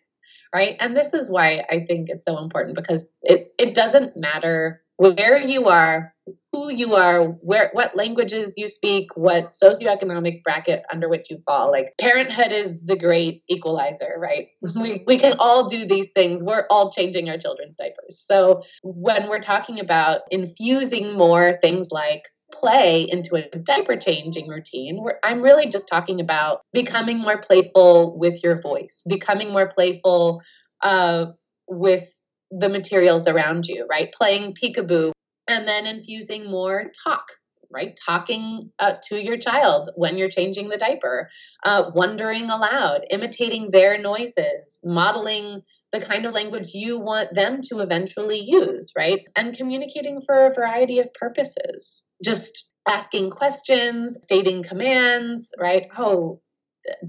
right? 0.53 0.75
And 0.79 0.95
this 0.95 1.13
is 1.13 1.29
why 1.29 1.63
I 1.69 1.85
think 1.87 2.09
it's 2.09 2.25
so 2.25 2.37
important 2.39 2.75
because 2.75 3.05
it, 3.21 3.47
it 3.57 3.75
doesn't 3.75 4.17
matter 4.17 4.81
where 4.97 5.39
you 5.39 5.67
are, 5.67 6.13
who 6.51 6.73
you 6.73 6.95
are, 6.95 7.25
where 7.41 7.69
what 7.73 7.95
languages 7.95 8.55
you 8.57 8.67
speak, 8.67 9.15
what 9.15 9.53
socioeconomic 9.53 10.43
bracket 10.43 10.83
under 10.91 11.07
which 11.07 11.29
you 11.29 11.37
fall. 11.45 11.71
Like 11.71 11.93
parenthood 11.99 12.51
is 12.51 12.75
the 12.83 12.97
great 12.97 13.43
equalizer, 13.47 14.15
right? 14.19 14.47
We 14.75 15.03
we 15.05 15.17
can 15.17 15.35
all 15.39 15.69
do 15.69 15.85
these 15.87 16.09
things. 16.15 16.43
We're 16.43 16.65
all 16.69 16.91
changing 16.91 17.29
our 17.29 17.37
children's 17.37 17.77
diapers. 17.77 18.23
So 18.25 18.63
when 18.83 19.29
we're 19.29 19.41
talking 19.41 19.79
about 19.79 20.21
infusing 20.31 21.13
more 21.17 21.59
things 21.61 21.89
like 21.91 22.23
play 22.59 23.07
into 23.09 23.35
a 23.35 23.57
diaper 23.57 23.97
changing 23.97 24.47
routine 24.47 25.01
where 25.01 25.19
I'm 25.23 25.41
really 25.41 25.67
just 25.69 25.87
talking 25.87 26.19
about 26.19 26.61
becoming 26.73 27.19
more 27.19 27.41
playful 27.41 28.17
with 28.17 28.43
your 28.43 28.61
voice, 28.61 29.03
becoming 29.07 29.51
more 29.51 29.69
playful 29.69 30.41
uh, 30.81 31.27
with 31.67 32.07
the 32.51 32.69
materials 32.69 33.27
around 33.27 33.67
you, 33.67 33.85
right? 33.89 34.11
Playing 34.13 34.55
peekaboo 34.61 35.11
and 35.47 35.67
then 35.67 35.85
infusing 35.85 36.49
more 36.49 36.91
talk 37.03 37.25
right? 37.71 37.99
Talking 38.05 38.71
uh, 38.79 38.95
to 39.09 39.21
your 39.21 39.37
child 39.37 39.89
when 39.95 40.17
you're 40.17 40.29
changing 40.29 40.69
the 40.69 40.77
diaper, 40.77 41.29
uh, 41.63 41.91
wondering 41.93 42.49
aloud, 42.49 43.05
imitating 43.09 43.71
their 43.71 43.97
noises, 43.97 44.79
modeling 44.83 45.61
the 45.91 46.01
kind 46.01 46.25
of 46.25 46.33
language 46.33 46.71
you 46.73 46.99
want 46.99 47.33
them 47.33 47.61
to 47.63 47.79
eventually 47.79 48.43
use, 48.45 48.91
right? 48.97 49.19
And 49.35 49.55
communicating 49.55 50.21
for 50.25 50.47
a 50.47 50.53
variety 50.53 50.99
of 50.99 51.13
purposes. 51.13 52.03
Just 52.23 52.67
asking 52.87 53.31
questions, 53.31 54.17
stating 54.21 54.63
commands, 54.63 55.51
right? 55.59 55.83
Oh, 55.97 56.41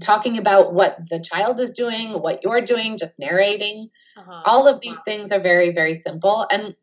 talking 0.01 0.37
about 0.37 0.73
what 0.73 0.97
the 1.09 1.23
child 1.23 1.59
is 1.59 1.71
doing, 1.71 2.21
what 2.21 2.43
you're 2.43 2.65
doing, 2.65 2.97
just 2.97 3.17
narrating. 3.17 3.89
Uh-huh. 4.17 4.41
All 4.45 4.67
of 4.67 4.81
these 4.81 4.97
things 5.05 5.31
are 5.31 5.39
very, 5.39 5.73
very 5.73 5.95
simple. 5.95 6.45
And 6.51 6.75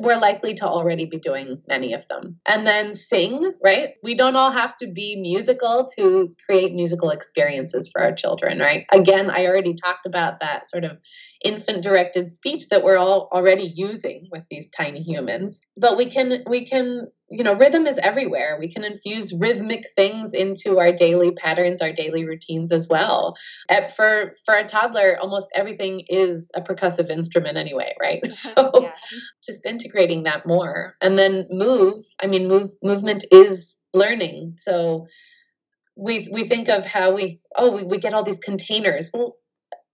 we're 0.00 0.18
likely 0.18 0.54
to 0.54 0.64
already 0.64 1.06
be 1.06 1.18
doing 1.18 1.60
many 1.68 1.92
of 1.92 2.06
them. 2.08 2.38
And 2.46 2.66
then 2.66 2.94
sing, 2.94 3.52
right? 3.62 3.94
We 4.02 4.16
don't 4.16 4.36
all 4.36 4.50
have 4.50 4.76
to 4.78 4.86
be 4.90 5.16
musical 5.20 5.90
to 5.98 6.34
create 6.46 6.72
musical 6.72 7.10
experiences 7.10 7.88
for 7.90 8.00
our 8.02 8.12
children, 8.12 8.58
right? 8.58 8.86
Again, 8.92 9.30
I 9.30 9.46
already 9.46 9.74
talked 9.74 10.06
about 10.06 10.40
that 10.40 10.70
sort 10.70 10.84
of 10.84 10.98
infant 11.44 11.82
directed 11.82 12.34
speech 12.34 12.68
that 12.68 12.82
we're 12.82 12.98
all 12.98 13.28
already 13.32 13.72
using 13.74 14.28
with 14.30 14.44
these 14.50 14.68
tiny 14.70 15.02
humans. 15.02 15.60
But 15.76 15.96
we 15.96 16.10
can 16.10 16.44
we 16.48 16.66
can 16.66 17.08
you 17.30 17.44
know, 17.44 17.54
rhythm 17.54 17.86
is 17.86 17.98
everywhere. 18.02 18.56
We 18.58 18.72
can 18.72 18.84
infuse 18.84 19.34
rhythmic 19.34 19.84
things 19.94 20.32
into 20.32 20.78
our 20.78 20.92
daily 20.92 21.32
patterns, 21.32 21.82
our 21.82 21.92
daily 21.92 22.24
routines 22.24 22.72
as 22.72 22.88
well. 22.88 23.36
And 23.68 23.92
for 23.94 24.34
for 24.46 24.54
a 24.54 24.66
toddler, 24.66 25.18
almost 25.20 25.48
everything 25.54 26.04
is 26.08 26.50
a 26.54 26.62
percussive 26.62 27.10
instrument 27.10 27.56
anyway, 27.56 27.94
right? 28.00 28.22
So 28.38 28.70
yeah. 28.82 28.92
just 29.44 29.66
integrating 29.66 30.22
that 30.22 30.46
more. 30.46 30.94
And 31.00 31.18
then 31.18 31.46
move, 31.50 32.04
I 32.22 32.26
mean 32.26 32.48
move 32.48 32.70
movement 32.82 33.24
is 33.30 33.76
learning. 33.92 34.56
So 34.58 35.06
we 35.96 36.28
we 36.32 36.48
think 36.48 36.68
of 36.68 36.86
how 36.86 37.14
we 37.14 37.40
oh 37.56 37.70
we, 37.74 37.84
we 37.84 37.98
get 37.98 38.14
all 38.14 38.22
these 38.22 38.38
containers. 38.38 39.10
Well, 39.12 39.36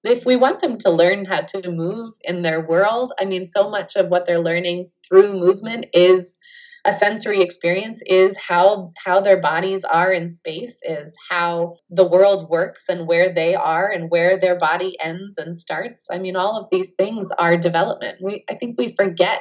if 0.05 0.25
we 0.27 0.37
want 0.37 0.61
them 0.61 0.79
to 0.79 0.91
learn 0.91 1.25
how 1.25 1.41
to 1.41 1.71
move 1.71 2.15
in 2.23 2.43
their 2.43 2.67
world, 2.67 3.13
I 3.19 3.25
mean 3.25 3.47
so 3.47 3.71
much 3.71 3.97
of 3.97 4.09
what 4.09 4.27
they're 4.27 4.39
learning 4.39 4.91
through 5.09 5.33
movement 5.35 5.87
is 5.93 6.37
a 6.85 6.93
sensory 6.93 7.41
experience 7.41 8.03
is 8.07 8.37
how 8.37 8.93
how 9.03 9.21
their 9.21 9.41
bodies 9.41 9.85
are 9.85 10.13
in 10.13 10.35
space 10.35 10.75
is 10.83 11.13
how 11.31 11.77
the 11.89 12.07
world 12.07 12.51
works 12.51 12.83
and 12.89 13.09
where 13.09 13.33
they 13.33 13.55
are 13.55 13.91
and 13.91 14.11
where 14.11 14.39
their 14.39 14.59
body 14.59 14.97
ends 15.03 15.35
and 15.39 15.59
starts. 15.59 16.05
I 16.11 16.19
mean 16.19 16.37
all 16.37 16.59
of 16.61 16.69
these 16.71 16.91
things 16.99 17.27
are 17.39 17.57
development. 17.57 18.19
We 18.23 18.45
i 18.51 18.55
think 18.55 18.79
we 18.79 18.95
forget 18.97 19.41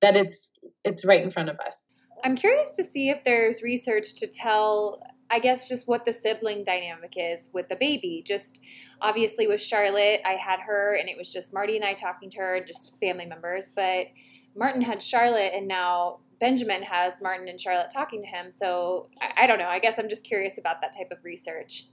that 0.00 0.16
it's 0.16 0.50
it's 0.84 1.04
right 1.04 1.22
in 1.22 1.30
front 1.30 1.48
of 1.48 1.56
us. 1.60 1.76
I'm 2.24 2.36
curious 2.36 2.70
to 2.76 2.84
see 2.84 3.10
if 3.10 3.24
there's 3.24 3.62
research 3.62 4.14
to 4.14 4.26
tell 4.26 5.02
I 5.32 5.38
guess 5.38 5.66
just 5.66 5.88
what 5.88 6.04
the 6.04 6.12
sibling 6.12 6.62
dynamic 6.62 7.14
is 7.16 7.48
with 7.54 7.68
the 7.70 7.76
baby. 7.76 8.22
Just 8.24 8.60
obviously 9.00 9.46
with 9.46 9.62
Charlotte, 9.62 10.20
I 10.26 10.34
had 10.34 10.60
her 10.60 10.96
and 11.00 11.08
it 11.08 11.16
was 11.16 11.32
just 11.32 11.54
Marty 11.54 11.76
and 11.76 11.84
I 11.84 11.94
talking 11.94 12.28
to 12.30 12.38
her, 12.38 12.60
just 12.64 12.98
family 13.00 13.24
members. 13.24 13.70
But 13.74 14.08
Martin 14.54 14.82
had 14.82 15.02
Charlotte 15.02 15.52
and 15.54 15.66
now 15.66 16.18
Benjamin 16.38 16.82
has 16.82 17.14
Martin 17.22 17.48
and 17.48 17.58
Charlotte 17.58 17.90
talking 17.90 18.20
to 18.20 18.26
him. 18.26 18.50
So 18.50 19.08
I, 19.22 19.44
I 19.44 19.46
don't 19.46 19.58
know. 19.58 19.68
I 19.68 19.78
guess 19.78 19.98
I'm 19.98 20.10
just 20.10 20.26
curious 20.26 20.58
about 20.58 20.82
that 20.82 20.92
type 20.96 21.08
of 21.10 21.24
research. 21.24 21.84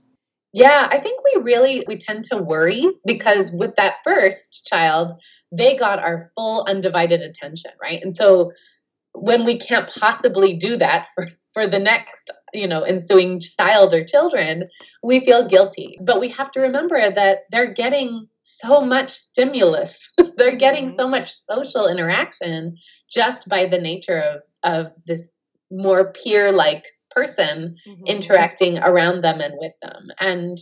Yeah, 0.52 0.88
I 0.90 0.98
think 0.98 1.22
we 1.24 1.42
really 1.42 1.84
we 1.86 1.96
tend 1.96 2.24
to 2.24 2.36
worry 2.36 2.84
because 3.06 3.52
with 3.52 3.76
that 3.76 3.98
first 4.04 4.66
child, 4.66 5.22
they 5.50 5.78
got 5.78 6.00
our 6.00 6.30
full 6.34 6.66
undivided 6.68 7.20
attention, 7.20 7.70
right? 7.80 8.02
And 8.02 8.14
so 8.14 8.50
when 9.12 9.44
we 9.44 9.58
can't 9.58 9.88
possibly 9.88 10.56
do 10.56 10.76
that 10.76 11.06
for 11.14 11.28
for 11.52 11.66
the 11.66 11.78
next, 11.78 12.30
you 12.52 12.66
know, 12.66 12.82
ensuing 12.82 13.40
child 13.40 13.94
or 13.94 14.04
children, 14.04 14.68
we 15.02 15.24
feel 15.24 15.48
guilty. 15.48 15.98
But 16.02 16.20
we 16.20 16.28
have 16.28 16.50
to 16.52 16.60
remember 16.60 16.98
that 16.98 17.40
they're 17.50 17.72
getting 17.72 18.28
so 18.42 18.80
much 18.80 19.10
stimulus. 19.10 20.10
they're 20.36 20.56
getting 20.56 20.86
mm-hmm. 20.86 20.96
so 20.96 21.08
much 21.08 21.32
social 21.32 21.88
interaction 21.88 22.76
just 23.10 23.48
by 23.48 23.66
the 23.66 23.78
nature 23.78 24.20
of 24.20 24.42
of 24.62 24.92
this 25.06 25.28
more 25.70 26.12
peer 26.12 26.52
like 26.52 26.84
person 27.10 27.76
mm-hmm. 27.86 28.06
interacting 28.06 28.78
around 28.78 29.22
them 29.22 29.40
and 29.40 29.54
with 29.58 29.72
them 29.82 30.08
and 30.20 30.58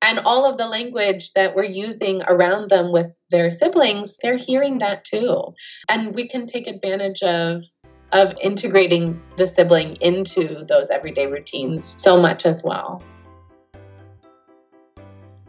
and 0.00 0.20
all 0.20 0.44
of 0.44 0.58
the 0.58 0.66
language 0.66 1.32
that 1.34 1.56
we're 1.56 1.64
using 1.64 2.22
around 2.28 2.70
them 2.70 2.92
with 2.92 3.06
their 3.30 3.50
siblings 3.50 4.18
they're 4.22 4.36
hearing 4.36 4.78
that 4.78 5.04
too 5.04 5.54
and 5.88 6.14
we 6.14 6.28
can 6.28 6.46
take 6.46 6.66
advantage 6.66 7.22
of 7.22 7.62
of 8.12 8.34
integrating 8.42 9.20
the 9.36 9.46
sibling 9.46 9.96
into 9.96 10.64
those 10.68 10.88
everyday 10.90 11.26
routines 11.26 11.84
so 11.84 12.20
much 12.20 12.46
as 12.46 12.62
well 12.62 13.02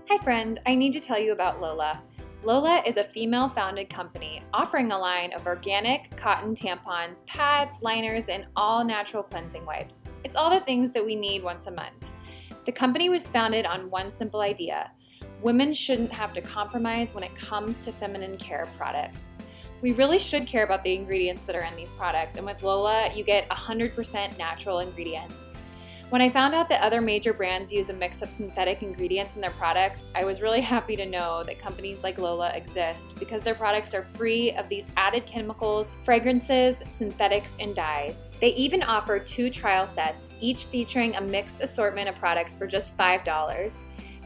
hi 0.09 0.17
friend 0.23 0.59
i 0.65 0.75
need 0.75 0.93
to 0.93 0.99
tell 0.99 1.19
you 1.19 1.31
about 1.31 1.61
lola 1.61 2.01
Lola 2.41 2.81
is 2.85 2.95
a 2.95 3.03
female 3.03 3.49
founded 3.49 3.89
company 3.89 4.41
offering 4.53 4.93
a 4.93 4.97
line 4.97 5.33
of 5.33 5.45
organic 5.45 6.15
cotton 6.15 6.55
tampons, 6.55 7.25
pads, 7.25 7.81
liners, 7.81 8.29
and 8.29 8.45
all 8.55 8.85
natural 8.85 9.21
cleansing 9.21 9.65
wipes. 9.65 10.05
It's 10.23 10.37
all 10.37 10.49
the 10.49 10.61
things 10.61 10.91
that 10.91 11.05
we 11.05 11.17
need 11.17 11.43
once 11.43 11.67
a 11.67 11.71
month. 11.71 12.05
The 12.63 12.71
company 12.71 13.09
was 13.09 13.29
founded 13.29 13.65
on 13.65 13.89
one 13.89 14.09
simple 14.09 14.39
idea 14.39 14.89
women 15.41 15.73
shouldn't 15.73 16.11
have 16.11 16.33
to 16.33 16.41
compromise 16.41 17.13
when 17.13 17.23
it 17.23 17.33
comes 17.35 17.77
to 17.77 17.91
feminine 17.91 18.37
care 18.37 18.67
products. 18.77 19.33
We 19.81 19.93
really 19.93 20.19
should 20.19 20.45
care 20.45 20.65
about 20.65 20.83
the 20.83 20.93
ingredients 20.93 21.45
that 21.45 21.55
are 21.55 21.63
in 21.63 21.75
these 21.75 21.91
products, 21.91 22.35
and 22.35 22.45
with 22.45 22.61
Lola, 22.63 23.11
you 23.15 23.23
get 23.23 23.47
100% 23.49 24.37
natural 24.37 24.79
ingredients. 24.79 25.51
When 26.09 26.23
I 26.23 26.29
found 26.29 26.55
out 26.55 26.67
that 26.69 26.81
other 26.81 27.01
major 27.01 27.33
brands 27.33 27.71
use 27.71 27.91
a 27.91 27.93
mix 27.93 28.23
of 28.23 28.31
synthetic 28.31 28.81
ingredients 28.81 29.35
in 29.35 29.41
their 29.41 29.51
products, 29.51 30.01
I 30.15 30.25
was 30.25 30.41
really 30.41 30.59
happy 30.75 30.95
to 30.95 31.05
know 31.05 31.43
that 31.45 31.59
companies 31.59 32.03
like 32.03 32.17
Lola 32.17 32.49
exist 32.55 33.15
because 33.19 33.43
their 33.43 33.53
products 33.53 33.93
are 33.93 34.03
free 34.03 34.51
of 34.53 34.67
these 34.67 34.87
added 34.97 35.27
chemicals, 35.27 35.87
fragrances, 36.03 36.81
synthetics, 36.89 37.55
and 37.59 37.75
dyes. 37.75 38.31
They 38.41 38.49
even 38.55 38.81
offer 38.81 39.19
two 39.19 39.51
trial 39.51 39.85
sets, 39.85 40.31
each 40.41 40.63
featuring 40.63 41.15
a 41.15 41.21
mixed 41.21 41.61
assortment 41.61 42.09
of 42.09 42.15
products 42.15 42.57
for 42.57 42.65
just 42.65 42.97
$5. 42.97 43.75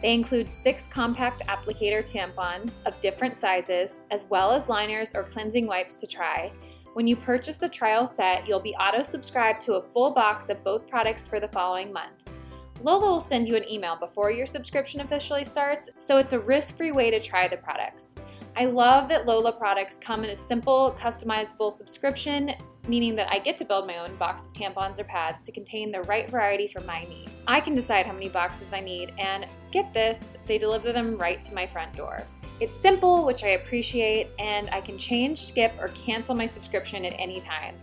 They 0.04 0.14
include 0.14 0.52
six 0.52 0.86
compact 0.86 1.44
applicator 1.48 2.04
tampons 2.04 2.86
of 2.86 3.00
different 3.00 3.38
sizes, 3.38 4.00
as 4.12 4.26
well 4.30 4.52
as 4.52 4.68
liners 4.68 5.14
or 5.16 5.24
cleansing 5.24 5.66
wipes 5.66 5.94
to 5.96 6.06
try. 6.06 6.52
When 6.94 7.08
you 7.08 7.16
purchase 7.16 7.58
the 7.58 7.70
trial 7.70 8.06
set, 8.06 8.46
you'll 8.46 8.60
be 8.60 8.76
auto 8.76 9.02
subscribed 9.02 9.62
to 9.62 9.76
a 9.76 9.82
full 9.82 10.12
box 10.12 10.50
of 10.50 10.62
both 10.62 10.88
products 10.88 11.26
for 11.26 11.40
the 11.40 11.48
following 11.48 11.94
month. 11.94 12.30
Lola 12.84 13.12
will 13.12 13.22
send 13.22 13.48
you 13.48 13.56
an 13.56 13.68
email 13.72 13.96
before 13.96 14.30
your 14.30 14.46
subscription 14.46 15.00
officially 15.00 15.46
starts, 15.46 15.90
so 16.00 16.18
it's 16.18 16.34
a 16.34 16.40
risk 16.40 16.76
free 16.76 16.92
way 16.92 17.10
to 17.10 17.22
try 17.22 17.48
the 17.48 17.56
products. 17.56 18.12
I 18.58 18.66
love 18.66 19.08
that 19.08 19.26
Lola 19.26 19.54
products 19.54 19.98
come 19.98 20.26
in 20.26 20.32
a 20.32 20.36
simple, 20.36 20.94
customizable 21.00 21.72
subscription, 21.72 22.52
meaning 22.88 23.16
that 23.16 23.32
I 23.32 23.40
get 23.40 23.58
to 23.58 23.66
build 23.66 23.88
my 23.88 23.98
own 23.98 24.16
box 24.18 24.44
of 24.44 24.54
tampons 24.54 25.00
or 25.00 25.04
pads 25.06 25.42
to 25.44 25.52
contain 25.52 25.92
the 25.92 26.02
right 26.02 26.30
variety 26.30 26.68
for 26.68 26.82
my 26.82 27.04
need. 27.04 27.30
I 27.48 27.60
can 27.60 27.76
decide 27.76 28.06
how 28.06 28.14
many 28.14 28.30
boxes 28.30 28.74
I 28.74 28.80
need, 28.82 29.14
and 29.18 29.46
get 29.72 29.94
this, 29.94 30.38
they 30.46 30.58
deliver 30.58 30.92
them 30.92 31.16
right 31.16 31.42
to 31.42 31.54
my 31.54 31.66
front 31.66 31.94
door. 31.94 32.26
It's 32.60 32.78
simple, 32.78 33.26
which 33.26 33.44
I 33.44 33.50
appreciate, 33.50 34.30
and 34.40 34.70
I 34.72 34.82
can 34.82 34.98
change, 34.98 35.40
skip, 35.40 35.74
or 35.80 35.90
cancel 35.90 36.36
my 36.36 36.46
subscription 36.46 37.04
at 37.06 37.14
any 37.18 37.40
time. 37.40 37.76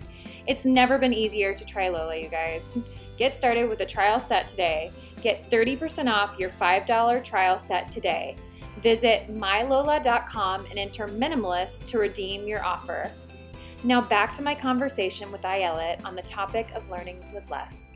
It's 0.47 0.65
never 0.65 0.99
been 0.99 1.13
easier 1.13 1.55
to 1.55 1.65
try 1.65 1.89
Lola, 1.89 2.17
you 2.17 2.29
guys. 2.29 2.77
Get 3.17 3.37
started 3.37 3.69
with 3.69 3.81
a 3.81 3.87
trial 3.87 4.21
set 4.21 4.49
today. 4.49 4.91
Get 5.23 5.51
30% 5.51 6.11
off 6.11 6.39
your 6.39 6.51
$5 6.51 7.25
trial 7.25 7.59
set 7.59 7.91
today. 7.91 8.37
Visit 8.81 9.29
mylola.com 9.35 10.67
and 10.67 10.79
enter 10.79 11.07
minimalist 11.07 11.85
to 11.87 11.99
redeem 11.99 12.47
your 12.47 12.65
offer. 12.65 13.13
Now 13.83 14.01
back 14.01 14.33
to 14.35 14.43
my 14.43 14.55
conversation 14.55 15.33
with 15.33 15.43
Ayelet 15.43 16.05
on 16.05 16.15
the 16.15 16.23
topic 16.23 16.71
of 16.75 16.89
learning 16.91 17.25
with 17.33 17.49
less 17.51 17.91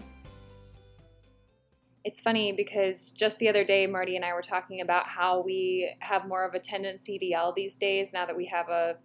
it's 2.04 2.20
funny 2.20 2.52
because 2.52 3.10
just 3.12 3.38
the 3.38 3.48
other 3.48 3.64
day, 3.64 3.86
Marty 3.86 4.16
and 4.16 4.24
I 4.24 4.34
were 4.34 4.42
talking 4.42 4.82
about 4.82 5.08
how 5.08 5.42
we 5.42 5.90
have 6.00 6.28
more 6.28 6.44
of 6.44 6.54
a 6.54 6.60
tendency 6.60 7.18
to 7.18 7.26
yell 7.26 7.52
these 7.52 7.76
days 7.76 8.12
now 8.12 8.26
that 8.26 8.36
we 8.36 8.44
have 8.46 8.68
a 8.68 8.96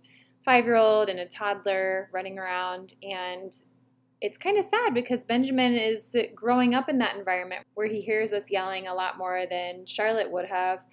five 0.44 0.66
year 0.66 0.76
old 0.76 1.08
and 1.08 1.20
a 1.20 1.26
toddler 1.26 2.10
running 2.12 2.38
around. 2.38 2.94
And 3.02 3.54
it's 4.20 4.38
kind 4.38 4.58
of 4.58 4.66
sad 4.66 4.94
because 4.94 5.24
Benjamin 5.24 5.74
is 5.76 6.16
growing 6.36 6.76
up 6.76 6.90
in 6.90 6.98
that 6.98 7.16
environment 7.16 7.66
where 7.74 7.88
he 7.88 8.02
hears 8.02 8.34
us 8.34 8.52
yelling 8.52 8.88
a 8.88 8.94
lot 8.94 9.18
more 9.18 9.46
than 9.50 9.86
Charlotte 9.86 10.30
would 10.30 10.48
have. 10.48 10.84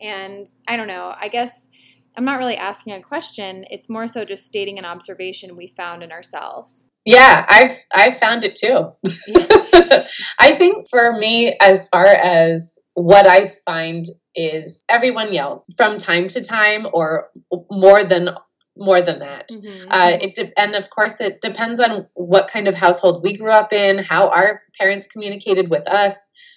And 0.00 0.46
I 0.68 0.76
don't 0.76 0.86
know, 0.86 1.16
I 1.20 1.28
guess 1.28 1.68
I'm 2.16 2.24
not 2.24 2.38
really 2.38 2.56
asking 2.56 2.94
a 2.94 3.02
question, 3.02 3.64
it's 3.70 3.88
more 3.88 4.08
so 4.08 4.24
just 4.24 4.46
stating 4.46 4.78
an 4.78 4.84
observation 4.84 5.56
we 5.56 5.74
found 5.76 6.02
in 6.02 6.12
ourselves. 6.12 6.88
Yeah, 7.04 7.44
I've 7.48 7.76
I've 7.92 8.18
found 8.18 8.42
it 8.42 8.56
too. 8.56 8.92
I 10.40 10.56
think 10.56 10.88
for 10.90 11.16
me, 11.18 11.56
as 11.60 11.88
far 11.88 12.06
as 12.06 12.78
what 12.94 13.28
I 13.28 13.54
find 13.64 14.06
is 14.34 14.82
everyone 14.88 15.32
yells 15.32 15.64
from 15.76 15.98
time 15.98 16.28
to 16.30 16.42
time, 16.42 16.86
or 16.92 17.30
more 17.70 18.02
than 18.02 18.30
more 18.76 19.02
than 19.02 19.20
that. 19.20 19.48
Mm-hmm. 19.50 19.88
Uh, 19.88 20.18
it 20.20 20.34
de- 20.34 20.60
and 20.60 20.74
of 20.74 20.90
course, 20.90 21.14
it 21.20 21.40
depends 21.42 21.80
on 21.80 22.06
what 22.14 22.48
kind 22.48 22.66
of 22.66 22.74
household 22.74 23.22
we 23.22 23.36
grew 23.36 23.50
up 23.50 23.72
in, 23.72 23.98
how 23.98 24.28
our 24.28 24.62
parents 24.78 25.06
communicated 25.12 25.70
with 25.70 25.86
us 25.86 26.16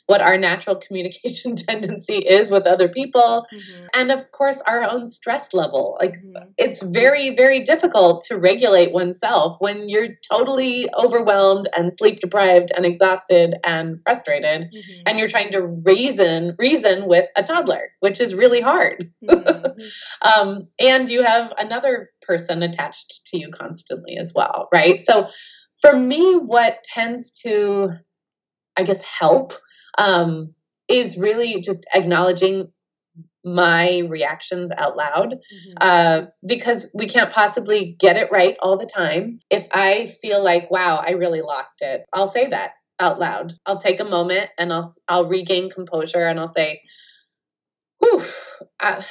what 0.09 0.21
our 0.21 0.39
natural 0.39 0.75
communication 0.75 1.55
tendency 1.67 2.15
is 2.15 2.49
with 2.49 2.65
other 2.65 2.89
people 2.89 3.45
mm-hmm. 3.53 3.85
and 3.93 4.11
of 4.11 4.31
course 4.31 4.59
our 4.65 4.81
own 4.81 5.05
stress 5.05 5.53
level 5.53 5.97
like 6.01 6.13
mm-hmm. 6.13 6.49
it's 6.57 6.81
very 6.81 7.35
very 7.35 7.63
difficult 7.63 8.25
to 8.25 8.35
regulate 8.35 8.91
oneself 8.91 9.57
when 9.59 9.87
you're 9.87 10.07
totally 10.31 10.89
overwhelmed 10.97 11.69
and 11.77 11.93
sleep 11.95 12.19
deprived 12.21 12.71
and 12.75 12.87
exhausted 12.87 13.53
and 13.63 13.99
frustrated 14.03 14.61
mm-hmm. 14.61 15.01
and 15.05 15.19
you're 15.19 15.29
trying 15.29 15.51
to 15.51 15.61
reason 15.61 16.55
reason 16.57 17.07
with 17.07 17.29
a 17.35 17.43
toddler 17.43 17.89
which 17.99 18.19
is 18.19 18.33
really 18.33 18.61
hard 18.61 19.11
mm-hmm. 19.23 19.81
um, 20.27 20.67
and 20.79 21.11
you 21.11 21.21
have 21.21 21.53
another 21.59 22.09
person 22.23 22.63
attached 22.63 23.21
to 23.27 23.37
you 23.37 23.51
constantly 23.51 24.17
as 24.17 24.33
well 24.33 24.67
right 24.73 25.01
so 25.01 25.27
for 25.79 25.95
me 25.95 26.33
what 26.33 26.83
tends 26.83 27.31
to 27.31 27.91
I 28.79 28.83
guess, 28.83 29.01
help 29.01 29.51
um, 29.99 30.55
is 30.87 31.17
really 31.17 31.61
just 31.61 31.85
acknowledging 31.93 32.71
my 33.45 34.01
reactions 34.09 34.71
out 34.77 34.97
loud 34.97 35.33
mm-hmm. 35.33 35.77
uh, 35.79 36.25
because 36.45 36.91
we 36.93 37.07
can't 37.07 37.31
possibly 37.31 37.95
get 37.99 38.17
it 38.17 38.31
right 38.31 38.57
all 38.61 38.77
the 38.77 38.85
time. 38.85 39.39
If 39.49 39.65
I 39.71 40.15
feel 40.21 40.43
like, 40.43 40.71
wow, 40.71 40.97
I 41.05 41.11
really 41.11 41.41
lost 41.41 41.81
it, 41.81 42.05
I'll 42.11 42.27
say 42.27 42.49
that 42.49 42.71
out 42.99 43.19
loud. 43.19 43.53
I'll 43.65 43.79
take 43.79 43.99
a 43.99 44.05
moment 44.05 44.49
and 44.57 44.73
I'll 44.73 44.93
I'll 45.07 45.29
regain 45.29 45.69
composure 45.69 46.27
and 46.27 46.39
I'll 46.39 46.53
say, 46.53 46.81
"Whew, 47.99 48.23
I, 48.79 49.05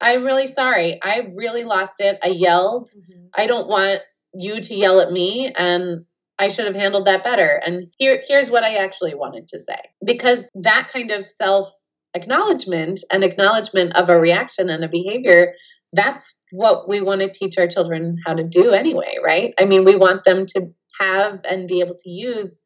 I'm 0.00 0.24
really 0.24 0.46
sorry. 0.46 1.00
I 1.02 1.32
really 1.34 1.64
lost 1.64 1.94
it. 1.98 2.18
I 2.22 2.28
yelled. 2.28 2.90
Mm-hmm. 2.90 3.26
I 3.34 3.46
don't 3.46 3.68
want 3.68 4.00
you 4.32 4.60
to 4.60 4.74
yell 4.74 5.00
at 5.00 5.12
me, 5.12 5.52
and 5.56 6.04
I 6.38 6.48
should 6.48 6.66
have 6.66 6.74
handled 6.74 7.06
that 7.06 7.24
better. 7.24 7.60
And 7.64 7.88
here, 7.98 8.22
here's 8.26 8.50
what 8.50 8.64
I 8.64 8.76
actually 8.76 9.14
wanted 9.14 9.48
to 9.48 9.58
say. 9.58 9.78
Because 10.04 10.50
that 10.54 10.90
kind 10.92 11.10
of 11.10 11.26
self 11.26 11.68
acknowledgement 12.14 13.00
and 13.10 13.24
acknowledgement 13.24 13.94
of 13.96 14.08
a 14.08 14.18
reaction 14.18 14.68
and 14.68 14.84
a 14.84 14.88
behavior, 14.88 15.54
that's 15.92 16.32
what 16.50 16.88
we 16.88 17.00
want 17.00 17.20
to 17.20 17.32
teach 17.32 17.56
our 17.58 17.68
children 17.68 18.18
how 18.26 18.34
to 18.34 18.44
do 18.44 18.70
anyway, 18.70 19.16
right? 19.24 19.54
I 19.58 19.64
mean, 19.64 19.84
we 19.84 19.96
want 19.96 20.24
them 20.24 20.46
to 20.46 20.72
have 21.00 21.40
and 21.44 21.68
be 21.68 21.80
able 21.80 21.96
to 21.96 22.10
use 22.10 22.58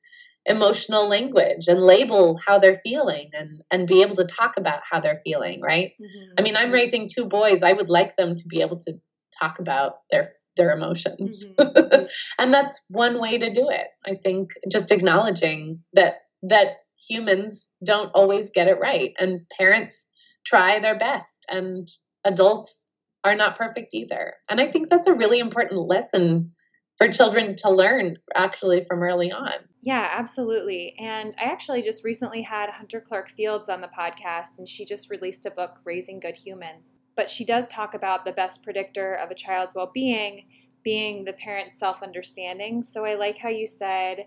emotional 0.47 1.09
language 1.09 1.67
and 1.67 1.81
label 1.81 2.39
how 2.47 2.59
they're 2.59 2.81
feeling 2.85 3.31
and 3.33 3.63
and 3.71 3.89
be 3.89 4.03
able 4.03 4.17
to 4.17 4.27
talk 4.27 4.57
about 4.57 4.81
how 4.89 5.01
they're 5.01 5.21
feeling 5.25 5.61
right 5.61 5.93
mm-hmm. 6.01 6.33
i 6.39 6.43
mean 6.43 6.57
i'm 6.57 6.71
raising 6.71 7.09
two 7.13 7.25
boys 7.25 7.63
i 7.63 7.73
would 7.73 7.89
like 7.89 8.17
them 8.17 8.37
to 8.37 8.45
be 8.47 8.61
able 8.61 8.79
to 8.79 8.93
talk 9.41 9.59
about 9.59 10.03
their 10.11 10.35
their 10.57 10.71
emotions. 10.71 11.45
Mm-hmm. 11.57 12.05
and 12.39 12.53
that's 12.53 12.83
one 12.89 13.21
way 13.21 13.39
to 13.39 13.53
do 13.53 13.69
it. 13.71 13.89
I 14.05 14.15
think 14.15 14.51
just 14.71 14.91
acknowledging 14.91 15.83
that 15.95 16.15
that 16.43 16.69
humans 17.09 17.71
don't 17.85 18.11
always 18.15 18.51
get 18.51 18.69
it 18.69 18.79
right 18.81 19.13
and 19.19 19.43
parents 19.59 20.07
try 20.45 20.79
their 20.81 20.99
best 20.99 21.45
and 21.49 21.89
adults 22.25 22.87
are 23.25 23.35
not 23.35 23.59
perfect 23.59 23.93
either. 23.93 24.35
And 24.49 24.61
I 24.61 24.71
think 24.71 24.89
that's 24.89 25.09
a 25.09 25.15
really 25.15 25.39
important 25.39 25.81
lesson 25.81 26.53
for 26.99 27.09
children 27.09 27.57
to 27.57 27.71
learn 27.71 28.17
actually 28.35 28.85
from 28.89 29.03
early 29.03 29.33
on. 29.33 29.53
Yeah, 29.83 30.09
absolutely. 30.13 30.95
And 30.99 31.35
I 31.41 31.45
actually 31.45 31.83
just 31.83 32.05
recently 32.05 32.43
had 32.43 32.71
Hunter 32.71 33.01
Clark 33.01 33.31
Fields 33.31 33.69
on 33.69 33.81
the 33.81 33.89
podcast, 33.89 34.59
and 34.59 34.69
she 34.69 34.85
just 34.85 35.11
released 35.11 35.47
a 35.47 35.51
book, 35.51 35.79
Raising 35.85 36.21
Good 36.21 36.37
Humans 36.37 36.95
but 37.17 37.31
she 37.31 37.45
does 37.45 37.67
talk 37.67 37.95
about 37.95 38.25
the 38.25 38.33
best 38.33 38.63
predictor 38.63 39.15
of 39.15 39.31
a 39.31 39.35
child's 39.35 39.75
well 39.75 39.91
being 39.93 40.47
being 40.87 41.25
the 41.25 41.33
parent's 41.33 41.77
self 41.79 42.03
understanding. 42.03 42.83
So 42.83 43.05
I 43.05 43.15
like 43.15 43.39
how 43.39 43.49
you 43.49 43.67
said 43.67 44.27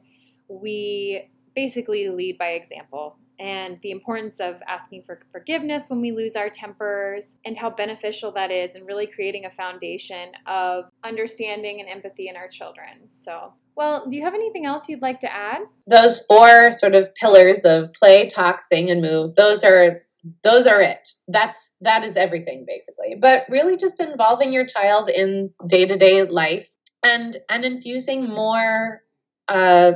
we 0.49 1.29
basically 1.55 2.09
lead 2.09 2.37
by 2.37 2.49
example 2.49 3.17
and 3.39 3.77
the 3.81 3.91
importance 3.91 4.41
of 4.41 4.61
asking 4.67 5.03
for 5.03 5.19
forgiveness 5.31 5.83
when 5.87 6.01
we 6.01 6.11
lose 6.11 6.35
our 6.35 6.49
tempers 6.49 7.37
and 7.45 7.55
how 7.55 7.69
beneficial 7.69 8.31
that 8.33 8.51
is 8.51 8.75
and 8.75 8.85
really 8.85 9.07
creating 9.07 9.45
a 9.45 9.49
foundation 9.49 10.31
of 10.45 10.85
understanding 11.03 11.79
and 11.79 11.89
empathy 11.89 12.27
in 12.27 12.35
our 12.35 12.49
children. 12.49 13.09
So, 13.09 13.53
well, 13.75 14.05
do 14.09 14.17
you 14.17 14.23
have 14.23 14.33
anything 14.33 14.65
else 14.65 14.89
you'd 14.89 15.01
like 15.01 15.21
to 15.21 15.33
add? 15.33 15.61
Those 15.87 16.21
four 16.27 16.73
sort 16.73 16.95
of 16.95 17.15
pillars 17.15 17.59
of 17.63 17.93
play, 17.93 18.29
talk, 18.29 18.61
sing, 18.61 18.89
and 18.89 19.01
move, 19.01 19.35
those 19.35 19.63
are 19.63 20.01
those 20.43 20.67
are 20.67 20.81
it. 20.81 21.09
That's 21.27 21.71
that 21.81 22.03
is 22.03 22.15
everything 22.15 22.65
basically. 22.67 23.15
But 23.19 23.43
really 23.49 23.77
just 23.77 23.99
involving 23.99 24.53
your 24.53 24.65
child 24.65 25.09
in 25.09 25.51
day-to-day 25.67 26.23
life 26.23 26.67
and 27.03 27.37
and 27.49 27.65
infusing 27.65 28.27
more 28.29 29.01
uh, 29.47 29.93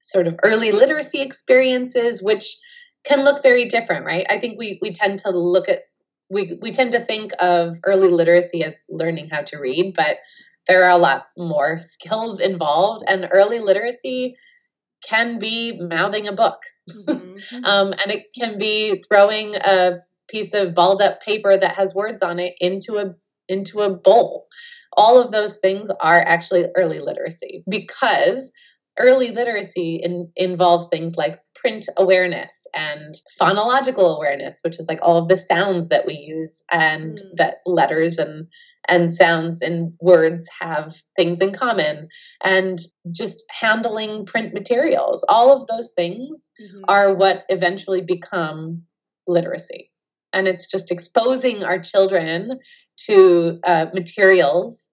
sort 0.00 0.26
of 0.26 0.38
early 0.42 0.72
literacy 0.72 1.20
experiences 1.20 2.22
which 2.22 2.56
can 3.04 3.24
look 3.24 3.42
very 3.42 3.68
different 3.68 4.04
right? 4.04 4.26
I 4.28 4.38
think 4.40 4.58
we 4.58 4.78
we 4.82 4.92
tend 4.92 5.20
to 5.20 5.30
look 5.30 5.68
at 5.68 5.82
we 6.30 6.58
we 6.60 6.72
tend 6.72 6.92
to 6.92 7.04
think 7.04 7.32
of 7.38 7.76
early 7.84 8.08
literacy 8.08 8.62
as 8.64 8.74
learning 8.88 9.28
how 9.30 9.42
to 9.42 9.58
read 9.58 9.94
but 9.96 10.18
there 10.68 10.84
are 10.84 10.90
a 10.90 10.98
lot 10.98 11.28
more 11.36 11.80
skills 11.80 12.38
involved. 12.38 13.04
And 13.08 13.28
early 13.32 13.58
literacy 13.58 14.36
can 15.06 15.38
be 15.38 15.78
mouthing 15.80 16.26
a 16.26 16.32
book 16.32 16.60
mm-hmm. 16.90 17.64
um, 17.64 17.92
and 17.92 18.10
it 18.10 18.26
can 18.38 18.58
be 18.58 19.02
throwing 19.08 19.54
a 19.54 19.98
piece 20.28 20.54
of 20.54 20.74
balled 20.74 21.02
up 21.02 21.20
paper 21.22 21.56
that 21.56 21.74
has 21.74 21.94
words 21.94 22.22
on 22.22 22.38
it 22.38 22.54
into 22.60 22.96
a 22.96 23.14
into 23.48 23.80
a 23.80 23.94
bowl. 23.94 24.46
All 24.96 25.20
of 25.20 25.32
those 25.32 25.56
things 25.58 25.90
are 26.00 26.20
actually 26.20 26.66
early 26.76 27.00
literacy 27.00 27.64
because 27.68 28.52
early 28.98 29.30
literacy 29.30 30.00
in, 30.02 30.30
involves 30.36 30.86
things 30.90 31.16
like 31.16 31.38
print 31.54 31.88
awareness 31.96 32.66
and 32.74 33.14
phonological 33.40 34.16
awareness, 34.16 34.56
which 34.62 34.78
is 34.78 34.86
like 34.88 34.98
all 35.02 35.22
of 35.22 35.28
the 35.28 35.38
sounds 35.38 35.88
that 35.88 36.06
we 36.06 36.14
use 36.14 36.62
and 36.70 37.18
mm. 37.18 37.36
that 37.36 37.56
letters 37.64 38.18
and 38.18 38.46
and 38.88 39.14
sounds 39.14 39.60
and 39.60 39.92
words 40.00 40.48
have 40.60 40.96
things 41.16 41.40
in 41.40 41.54
common 41.54 42.08
and 42.42 42.80
just 43.12 43.44
handling 43.50 44.24
print 44.26 44.54
materials 44.54 45.24
all 45.28 45.52
of 45.52 45.68
those 45.68 45.92
things 45.94 46.50
mm-hmm. 46.60 46.82
are 46.88 47.14
what 47.14 47.44
eventually 47.48 48.02
become 48.02 48.82
literacy 49.26 49.90
and 50.32 50.48
it's 50.48 50.70
just 50.70 50.90
exposing 50.90 51.62
our 51.62 51.78
children 51.78 52.58
to 52.96 53.58
uh, 53.64 53.86
materials 53.94 54.90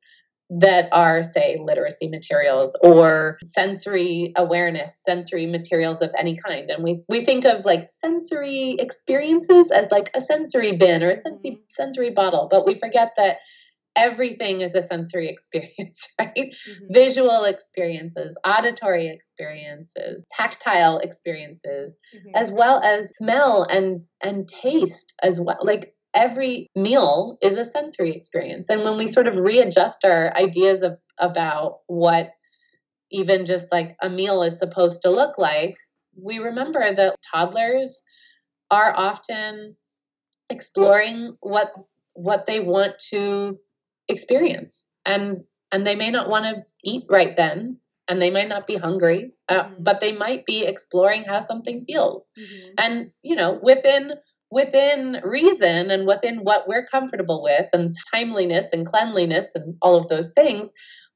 that 0.50 0.88
are 0.92 1.24
say 1.24 1.58
literacy 1.60 2.08
materials 2.08 2.78
or 2.84 3.40
sensory 3.48 4.32
awareness 4.36 5.00
sensory 5.08 5.48
materials 5.48 6.04
of 6.04 6.12
any 6.18 6.38
kind 6.38 6.70
and 6.70 6.84
we 6.84 7.04
we 7.10 7.26
think 7.26 7.46
of 7.46 7.66
like 7.66 7.90
sensory 7.92 8.76
experiences 8.78 9.72
as 9.72 9.88
like 9.90 10.12
a 10.14 10.22
sensory 10.22 10.78
bin 10.78 11.02
or 11.02 11.10
a 11.10 11.22
sensory 11.24 11.52
mm-hmm. 11.52 11.62
sensory 11.70 12.12
bottle 12.12 12.48
but 12.50 12.66
we 12.66 12.80
forget 12.80 13.14
that 13.18 13.38
everything 13.96 14.62
is 14.62 14.74
a 14.76 14.88
sensory 14.88 15.30
experience, 15.34 16.08
right? 16.20 16.34
Mm-hmm. 16.36 16.94
Visual 16.94 17.46
experiences, 17.46 18.36
auditory 18.46 19.08
experiences, 19.08 20.26
tactile 20.36 21.00
experiences, 21.00 21.96
mm-hmm. 22.16 22.36
as 22.36 22.52
well 22.52 22.82
as 22.82 23.12
smell 23.18 23.64
and 23.70 24.02
and 24.22 24.48
taste 24.48 25.14
as 25.24 25.40
well. 25.40 25.60
Like 25.62 25.94
every 26.14 26.70
meal 26.76 27.38
is 27.42 27.58
a 27.58 27.66
sensory 27.66 28.16
experience. 28.16 28.68
And 28.70 28.84
when 28.84 28.98
we 28.98 29.08
sort 29.10 29.28
of 29.28 29.36
readjust 29.36 30.06
our 30.06 30.36
ideas 30.36 30.82
of 30.82 30.98
about 31.20 31.80
what 31.88 32.32
even 33.12 33.46
just 33.46 33.68
like 33.72 33.96
a 34.02 34.10
meal 34.10 34.42
is 34.44 34.60
supposed 34.60 35.02
to 35.04 35.10
look 35.10 35.38
like, 35.38 35.76
we 36.22 36.40
remember 36.40 36.80
that 36.96 37.16
toddlers 37.34 38.02
are 38.72 38.94
often 38.96 39.76
exploring 40.50 41.36
what 41.42 41.72
what 42.14 42.46
they 42.48 42.62
want 42.62 42.94
to 43.10 43.60
experience 44.08 44.88
and 45.06 45.44
and 45.72 45.86
they 45.86 45.96
may 45.96 46.12
not 46.12 46.30
want 46.30 46.46
to 46.46 46.64
eat 46.84 47.04
right 47.10 47.36
then 47.36 47.78
and 48.08 48.22
they 48.22 48.30
might 48.30 48.48
not 48.48 48.68
be 48.68 48.76
hungry 48.76 49.34
uh, 49.50 49.64
mm-hmm. 49.64 49.84
but 49.84 50.02
they 50.02 50.12
might 50.12 50.46
be 50.46 50.66
exploring 50.66 51.24
how 51.24 51.42
something 51.42 51.84
feels 51.86 52.30
mm-hmm. 52.40 52.74
and 52.78 53.12
you 53.24 53.36
know 53.36 53.60
within 53.64 54.14
within 54.52 55.20
reason 55.24 55.90
and 55.90 56.08
within 56.08 56.40
what 56.40 56.68
we're 56.68 56.86
comfortable 56.86 57.42
with 57.44 57.66
and 57.74 57.96
timeliness 58.14 58.66
and 58.72 58.86
cleanliness 58.86 59.48
and 59.56 59.76
all 59.82 59.96
of 59.96 60.08
those 60.10 60.32
things 60.32 60.70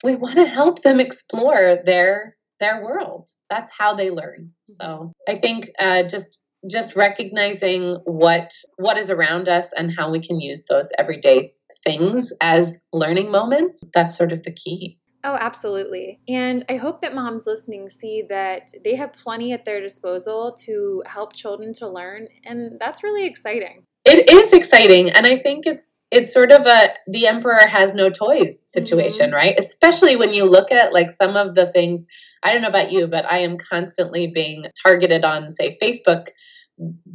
we 0.03 0.15
want 0.15 0.35
to 0.35 0.45
help 0.45 0.81
them 0.81 0.99
explore 0.99 1.77
their 1.85 2.35
their 2.59 2.83
world 2.83 3.29
that's 3.49 3.71
how 3.77 3.95
they 3.95 4.09
learn 4.09 4.51
so 4.67 4.85
mm-hmm. 4.85 5.35
i 5.35 5.39
think 5.39 5.69
uh, 5.79 6.03
just 6.07 6.39
just 6.69 6.95
recognizing 6.95 7.97
what 8.05 8.51
what 8.77 8.97
is 8.97 9.09
around 9.09 9.47
us 9.47 9.67
and 9.77 9.93
how 9.97 10.11
we 10.11 10.21
can 10.21 10.41
use 10.41 10.65
those 10.69 10.89
everyday 10.97 11.53
things 11.85 12.33
as 12.41 12.75
learning 12.93 13.31
moments, 13.31 13.83
that's 13.93 14.17
sort 14.17 14.31
of 14.31 14.43
the 14.43 14.53
key. 14.53 14.97
Oh, 15.23 15.37
absolutely. 15.39 16.19
And 16.29 16.63
I 16.69 16.77
hope 16.77 17.01
that 17.01 17.13
moms 17.13 17.45
listening 17.45 17.89
see 17.89 18.23
that 18.29 18.69
they 18.83 18.95
have 18.95 19.11
plenty 19.11 19.51
at 19.51 19.65
their 19.65 19.81
disposal 19.81 20.53
to 20.61 21.03
help 21.05 21.33
children 21.33 21.73
to 21.73 21.89
learn. 21.89 22.27
And 22.45 22.79
that's 22.79 23.03
really 23.03 23.25
exciting. 23.25 23.83
It 24.05 24.29
is 24.29 24.53
exciting. 24.53 25.09
And 25.09 25.27
I 25.27 25.39
think 25.39 25.65
it's 25.65 25.97
it's 26.11 26.33
sort 26.33 26.51
of 26.51 26.65
a 26.65 26.89
the 27.07 27.27
emperor 27.27 27.67
has 27.67 27.93
no 27.93 28.09
toys 28.09 28.65
situation, 28.71 29.27
mm-hmm. 29.27 29.35
right? 29.35 29.59
Especially 29.59 30.15
when 30.15 30.33
you 30.33 30.45
look 30.45 30.71
at 30.71 30.93
like 30.93 31.11
some 31.11 31.35
of 31.35 31.53
the 31.53 31.71
things 31.73 32.05
I 32.41 32.53
don't 32.53 32.61
know 32.61 32.69
about 32.69 32.91
you, 32.91 33.07
but 33.07 33.25
I 33.29 33.39
am 33.39 33.57
constantly 33.57 34.31
being 34.33 34.65
targeted 34.81 35.25
on 35.25 35.53
say 35.53 35.77
Facebook 35.81 36.29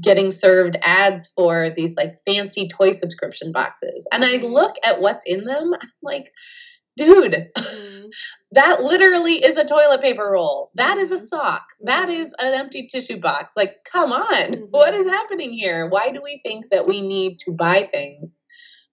getting 0.00 0.30
served 0.30 0.76
ads 0.82 1.32
for 1.34 1.70
these 1.76 1.94
like 1.96 2.18
fancy 2.24 2.68
toy 2.68 2.92
subscription 2.92 3.52
boxes. 3.52 4.06
And 4.12 4.24
I 4.24 4.36
mm-hmm. 4.36 4.46
look 4.46 4.76
at 4.84 5.00
what's 5.00 5.24
in 5.24 5.44
them, 5.44 5.72
I'm 5.74 5.90
like, 6.02 6.32
dude, 6.96 7.48
mm-hmm. 7.56 8.06
that 8.52 8.82
literally 8.82 9.44
is 9.44 9.56
a 9.56 9.64
toilet 9.64 10.02
paper 10.02 10.30
roll. 10.32 10.70
That 10.74 10.98
is 10.98 11.10
a 11.10 11.16
mm-hmm. 11.16 11.26
sock. 11.26 11.66
That 11.82 12.08
mm-hmm. 12.08 12.32
an 12.38 12.54
empty 12.54 12.88
tissue 12.90 13.20
box. 13.20 13.54
Like, 13.56 13.76
come 13.90 14.12
on, 14.12 14.26
mm-hmm. 14.52 14.64
what 14.70 14.94
is 14.94 15.08
happening 15.08 15.52
here? 15.52 15.88
Why 15.88 16.10
do 16.10 16.20
we 16.22 16.40
think 16.44 16.66
that 16.70 16.86
we 16.86 17.00
need 17.00 17.38
to 17.40 17.52
buy 17.52 17.88
things? 17.90 18.30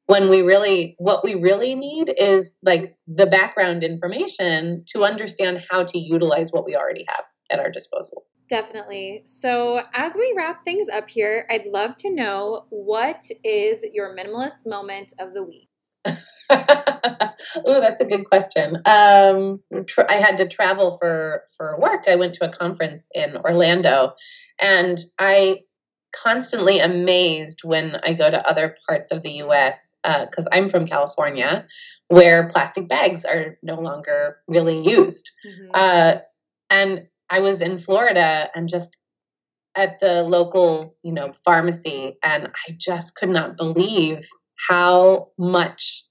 When 0.07 0.29
we 0.29 0.41
really, 0.41 0.95
what 0.97 1.23
we 1.23 1.35
really 1.35 1.73
need 1.73 2.13
is 2.17 2.57
like 2.63 2.97
the 3.07 3.27
background 3.27 3.83
information 3.83 4.83
to 4.89 5.03
understand 5.03 5.63
how 5.69 5.85
to 5.85 5.97
utilize 5.97 6.51
what 6.51 6.65
we 6.65 6.75
already 6.75 7.05
have 7.07 7.23
at 7.49 7.59
our 7.59 7.71
disposal. 7.71 8.25
Definitely. 8.51 9.23
So, 9.23 9.81
as 9.93 10.17
we 10.17 10.33
wrap 10.35 10.65
things 10.65 10.89
up 10.89 11.09
here, 11.09 11.47
I'd 11.49 11.67
love 11.67 11.95
to 11.99 12.13
know 12.13 12.65
what 12.69 13.23
is 13.45 13.85
your 13.93 14.13
minimalist 14.13 14.65
moment 14.65 15.13
of 15.21 15.33
the 15.33 15.41
week? 15.41 15.69
oh, 16.05 16.19
that's 16.49 18.01
a 18.01 18.05
good 18.05 18.25
question. 18.25 18.75
Um, 18.83 19.61
tr- 19.87 20.01
I 20.09 20.15
had 20.15 20.35
to 20.39 20.49
travel 20.49 20.97
for 20.99 21.43
for 21.57 21.79
work. 21.79 22.01
I 22.09 22.17
went 22.17 22.33
to 22.35 22.49
a 22.49 22.51
conference 22.51 23.07
in 23.13 23.37
Orlando, 23.37 24.15
and 24.59 24.99
I 25.17 25.61
constantly 26.13 26.79
amazed 26.79 27.61
when 27.63 28.01
I 28.03 28.13
go 28.13 28.29
to 28.29 28.45
other 28.45 28.75
parts 28.85 29.11
of 29.11 29.23
the 29.23 29.31
U.S. 29.45 29.95
because 30.03 30.45
uh, 30.45 30.49
I'm 30.51 30.69
from 30.69 30.87
California, 30.87 31.65
where 32.09 32.49
plastic 32.49 32.89
bags 32.89 33.23
are 33.23 33.57
no 33.63 33.79
longer 33.79 34.39
really 34.49 34.85
used. 34.85 35.31
Mm-hmm. 35.47 35.71
Uh, 35.73 36.15
and 36.69 37.07
I 37.31 37.39
was 37.39 37.61
in 37.61 37.79
Florida 37.79 38.49
and 38.53 38.67
just 38.67 38.97
at 39.75 40.01
the 40.01 40.23
local, 40.23 40.97
you 41.01 41.13
know, 41.13 41.33
pharmacy, 41.45 42.17
and 42.23 42.47
I 42.47 42.75
just 42.77 43.15
could 43.15 43.29
not 43.29 43.55
believe 43.55 44.27
how 44.69 45.29
much 45.39 46.03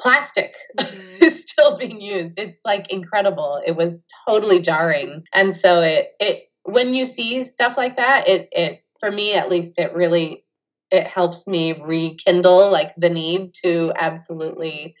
plastic 0.00 0.54
mm-hmm. 0.78 1.24
is 1.24 1.40
still 1.40 1.76
being 1.76 2.00
used. 2.00 2.38
It's 2.38 2.60
like 2.64 2.92
incredible. 2.92 3.60
It 3.66 3.76
was 3.76 3.98
totally 4.28 4.60
jarring. 4.60 5.24
And 5.34 5.56
so 5.56 5.80
it 5.80 6.08
it 6.20 6.44
when 6.62 6.94
you 6.94 7.04
see 7.04 7.44
stuff 7.44 7.76
like 7.76 7.96
that, 7.96 8.28
it 8.28 8.48
it 8.52 8.84
for 9.00 9.10
me 9.10 9.34
at 9.34 9.50
least 9.50 9.78
it 9.78 9.92
really 9.94 10.44
it 10.92 11.06
helps 11.06 11.48
me 11.48 11.82
rekindle 11.84 12.70
like 12.70 12.94
the 12.96 13.10
need 13.10 13.52
to 13.54 13.92
absolutely 13.96 14.94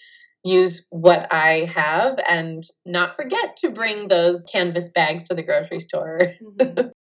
use 0.46 0.86
what 0.90 1.26
I 1.32 1.70
have 1.74 2.18
and 2.28 2.64
not 2.84 3.16
forget 3.16 3.56
to 3.58 3.70
bring 3.70 4.08
those 4.08 4.44
canvas 4.44 4.88
bags 4.88 5.24
to 5.24 5.34
the 5.34 5.42
grocery 5.42 5.80
store. 5.80 6.34
mm-hmm. 6.42 6.88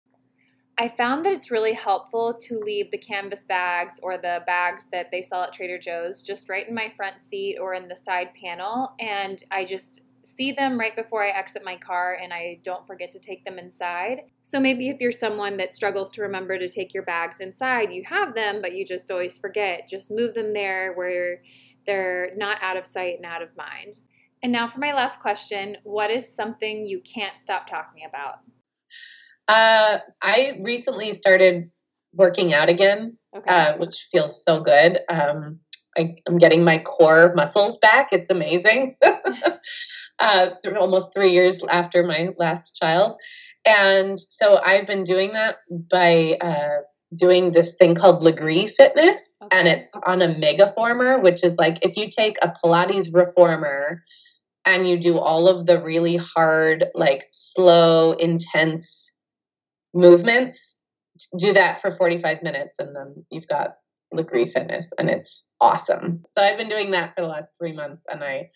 I 0.82 0.88
found 0.88 1.25
that 1.25 1.34
it's 1.34 1.52
really 1.52 1.73
helpful 1.73 2.34
to 2.34 2.58
leave 2.58 2.89
the 2.89 2.97
canvas 2.97 3.43
bags 3.43 3.99
or 4.02 4.17
the 4.17 4.39
bags 4.45 4.86
that 4.93 5.12
they 5.12 5.21
sell 5.21 5.43
at 5.43 5.52
Trader 5.52 5.78
Joe's 5.78 6.21
just 6.21 6.47
right 6.47 6.65
in 6.65 6.73
my 6.73 6.89
front 6.95 7.19
seat 7.19 7.58
or 7.60 7.73
in 7.73 7.89
the 7.89 7.97
side 7.97 8.30
panel. 8.41 8.93
And 8.97 9.43
I 9.52 9.65
just 9.65 10.06
see 10.23 10.54
them 10.54 10.80
right 10.80 10.95
before 10.95 11.21
I 11.21 11.32
exit 11.32 11.65
my 11.65 11.75
car 11.75 12.17
and 12.21 12.32
I 12.32 12.60
don't 12.63 12.88
forget 12.88 13.12
to 13.12 13.19
take 13.19 13.43
them 13.43 13.60
inside. 13.60 14.21
So 14.41 14.58
maybe 14.58 14.88
if 14.88 15.02
you're 15.02 15.12
someone 15.12 15.58
that 15.58 15.73
struggles 15.73 16.13
to 16.13 16.21
remember 16.21 16.58
to 16.58 16.69
take 16.69 16.93
your 16.93 17.04
bags 17.04 17.41
inside, 17.41 17.91
you 17.91 18.04
have 18.08 18.34
them, 18.34 18.62
but 18.62 18.73
you 18.73 18.86
just 18.86 19.12
always 19.12 19.38
forget, 19.38 19.88
just 19.89 20.10
move 20.10 20.34
them 20.34 20.54
there 20.54 20.93
where 20.93 21.41
they're 21.89 22.30
not 22.38 22.62
out 22.62 22.78
of 22.78 22.86
sight 22.86 23.15
and 23.15 23.25
out 23.25 23.41
of 23.41 23.58
mind. 23.58 23.99
And 24.43 24.52
now 24.52 24.67
for 24.67 24.80
my 24.80 24.93
last 24.93 25.19
question 25.19 25.75
what 25.84 26.12
is 26.12 26.32
something 26.32 26.86
you 26.86 27.02
can't 27.02 27.41
stop 27.41 27.67
talking 27.67 28.04
about? 28.08 28.36
Uh, 29.47 29.97
I 30.21 30.60
recently 30.62 31.15
started 31.15 31.71
working 32.13 32.54
out 32.54 32.69
again, 32.69 33.17
okay. 33.36 33.52
uh, 33.52 33.78
which 33.78 34.08
feels 34.12 34.43
so 34.45 34.62
good. 34.62 34.99
Um, 35.10 35.60
I, 35.97 36.15
am 36.28 36.38
getting 36.38 36.63
my 36.63 36.78
core 36.84 37.34
muscles 37.36 37.80
back. 37.80 38.10
It's 38.12 38.30
amazing. 38.30 38.95
uh, 40.19 40.49
almost 40.80 41.10
three 41.15 41.32
years 41.32 41.63
after 41.67 42.04
my 42.04 42.30
last 42.38 42.75
child. 42.75 43.17
And 43.65 44.19
so 44.19 44.58
I've 44.58 44.86
been 44.86 45.04
doing 45.04 45.32
that 45.32 45.58
by 45.69 46.38
uh, 46.39 46.82
doing 47.15 47.52
this 47.52 47.76
thing 47.76 47.95
called 47.95 48.24
Lagree 48.24 48.72
Fitness, 48.76 49.38
okay. 49.41 49.58
and 49.58 49.67
it's 49.67 49.95
on 50.06 50.22
a 50.22 50.28
megaformer, 50.28 51.22
which 51.22 51.43
is 51.43 51.56
like 51.58 51.80
if 51.82 51.98
you 51.98 52.10
take 52.10 52.38
a 52.41 52.54
Pilates 52.63 53.13
reformer 53.13 54.04
and 54.65 54.88
you 54.88 55.00
do 55.00 55.17
all 55.17 55.48
of 55.48 55.65
the 55.65 55.82
really 55.82 56.17
hard, 56.17 56.86
like 56.93 57.28
slow, 57.32 58.12
intense 58.13 59.12
movements, 59.93 60.78
do 61.38 61.54
that 61.54 61.82
for 61.82 61.91
45 61.91 62.43
minutes, 62.43 62.78
and 62.80 62.95
then 62.95 63.26
you've 63.32 63.48
got 63.48 63.78
Lagree 64.13 64.52
Fitness, 64.52 64.91
and 64.98 65.10
it's 65.10 65.48
awesome. 65.60 66.24
So 66.38 66.43
I've 66.43 66.58
been 66.58 66.69
doing 66.69 66.91
that 66.91 67.15
for 67.15 67.22
the 67.22 67.28
last 67.28 67.50
three 67.60 67.74
months, 67.74 68.04
and 68.12 68.24
I 68.24 68.50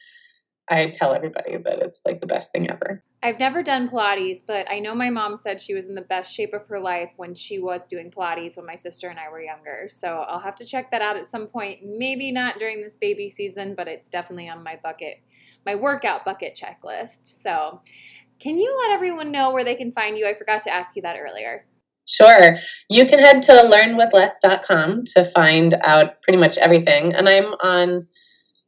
I 0.69 0.93
tell 0.97 1.13
everybody 1.13 1.57
that 1.57 1.79
it's 1.79 1.99
like 2.05 2.21
the 2.21 2.27
best 2.27 2.51
thing 2.51 2.69
ever. 2.69 3.03
I've 3.23 3.39
never 3.39 3.63
done 3.63 3.89
Pilates, 3.89 4.39
but 4.45 4.69
I 4.69 4.79
know 4.79 4.93
my 4.93 5.09
mom 5.09 5.38
said 5.38 5.62
she 5.62 5.73
was 5.73 5.88
in 5.88 5.95
the 5.95 6.01
best 6.01 6.36
shape 6.36 6.53
of 6.53 6.67
her 6.67 6.77
life 6.77 7.13
when 7.15 7.33
she 7.33 7.57
was 7.57 7.88
doing 7.88 8.12
Pilates 8.12 8.57
when 8.57 8.65
my 8.65 8.75
sister 8.75 9.07
and 9.07 9.17
I 9.17 9.29
were 9.29 9.41
younger. 9.41 9.86
So 9.88 10.25
I'll 10.27 10.41
have 10.41 10.57
to 10.57 10.65
check 10.65 10.91
that 10.91 11.01
out 11.01 11.15
at 11.15 11.25
some 11.25 11.47
point. 11.47 11.79
Maybe 11.86 12.33
not 12.33 12.59
during 12.59 12.83
this 12.83 12.97
baby 12.97 13.29
season, 13.29 13.75
but 13.75 13.88
it's 13.88 14.09
definitely 14.09 14.49
on 14.49 14.62
my 14.62 14.77
bucket, 14.83 15.21
my 15.65 15.73
workout 15.73 16.25
bucket 16.25 16.59
checklist. 16.62 17.25
So 17.27 17.79
can 18.39 18.57
you 18.57 18.77
let 18.81 18.91
everyone 18.93 19.31
know 19.31 19.51
where 19.51 19.63
they 19.63 19.75
can 19.75 19.93
find 19.93 20.17
you? 20.17 20.27
I 20.27 20.33
forgot 20.33 20.62
to 20.63 20.73
ask 20.73 20.97
you 20.97 21.01
that 21.03 21.15
earlier. 21.17 21.65
Sure. 22.05 22.57
You 22.89 23.05
can 23.05 23.19
head 23.19 23.41
to 23.43 23.53
learnwithless.com 23.53 25.05
to 25.15 25.31
find 25.31 25.75
out 25.81 26.21
pretty 26.23 26.39
much 26.39 26.57
everything. 26.57 27.13
And 27.13 27.29
I'm 27.29 27.53
on 27.62 28.07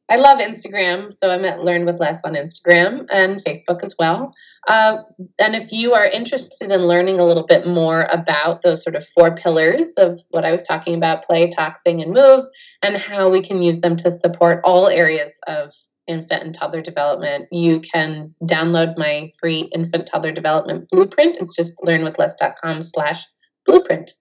I 0.08 0.18
love 0.18 0.40
Instagram, 0.40 1.14
so 1.20 1.32
I'm 1.32 1.46
at 1.46 1.64
Learn 1.64 1.86
with 1.86 2.00
Less 2.00 2.22
on 2.24 2.34
Instagram 2.34 3.08
and 3.12 3.44
Facebook 3.44 3.84
as 3.84 3.96
well. 3.98 4.34
Uh, 4.68 4.98
and 5.40 5.56
if 5.56 5.72
you 5.72 5.94
are 5.94 6.06
interested 6.06 6.72
in 6.72 6.82
learning 6.82 7.20
a 7.20 7.26
little 7.26 7.46
bit 7.46 7.66
more 7.66 8.04
about 8.12 8.62
those 8.62 8.84
sort 8.84 8.96
of 8.96 9.08
four 9.08 9.36
pillars 9.36 9.94
of 9.98 10.20
what 10.30 10.46
I 10.46 10.52
was 10.52 10.62
talking 10.62 10.96
about 10.96 11.26
play, 11.26 11.50
talk, 11.50 11.78
sing, 11.86 12.04
and 12.04 12.14
move, 12.14 12.46
and 12.84 12.98
how 12.98 13.30
we 13.30 13.42
can 13.42 13.64
use 13.64 13.80
them 13.80 13.98
to 13.98 14.12
support 14.12 14.62
all 14.64 14.90
areas 14.90 15.32
of 15.48 15.72
infant 16.08 16.44
and 16.44 16.54
toddler 16.54 16.82
development, 16.82 17.48
you 17.52 17.80
can 17.80 18.34
download 18.44 18.98
my 18.98 19.32
free 19.40 19.70
infant 19.74 20.08
toddler 20.12 20.32
development 20.32 20.88
blueprint. 20.92 21.38
It's 21.40 21.56
just 21.56 21.76
learnwithless.com 21.80 22.84
slash 22.84 23.26
blueprint. 23.66 24.12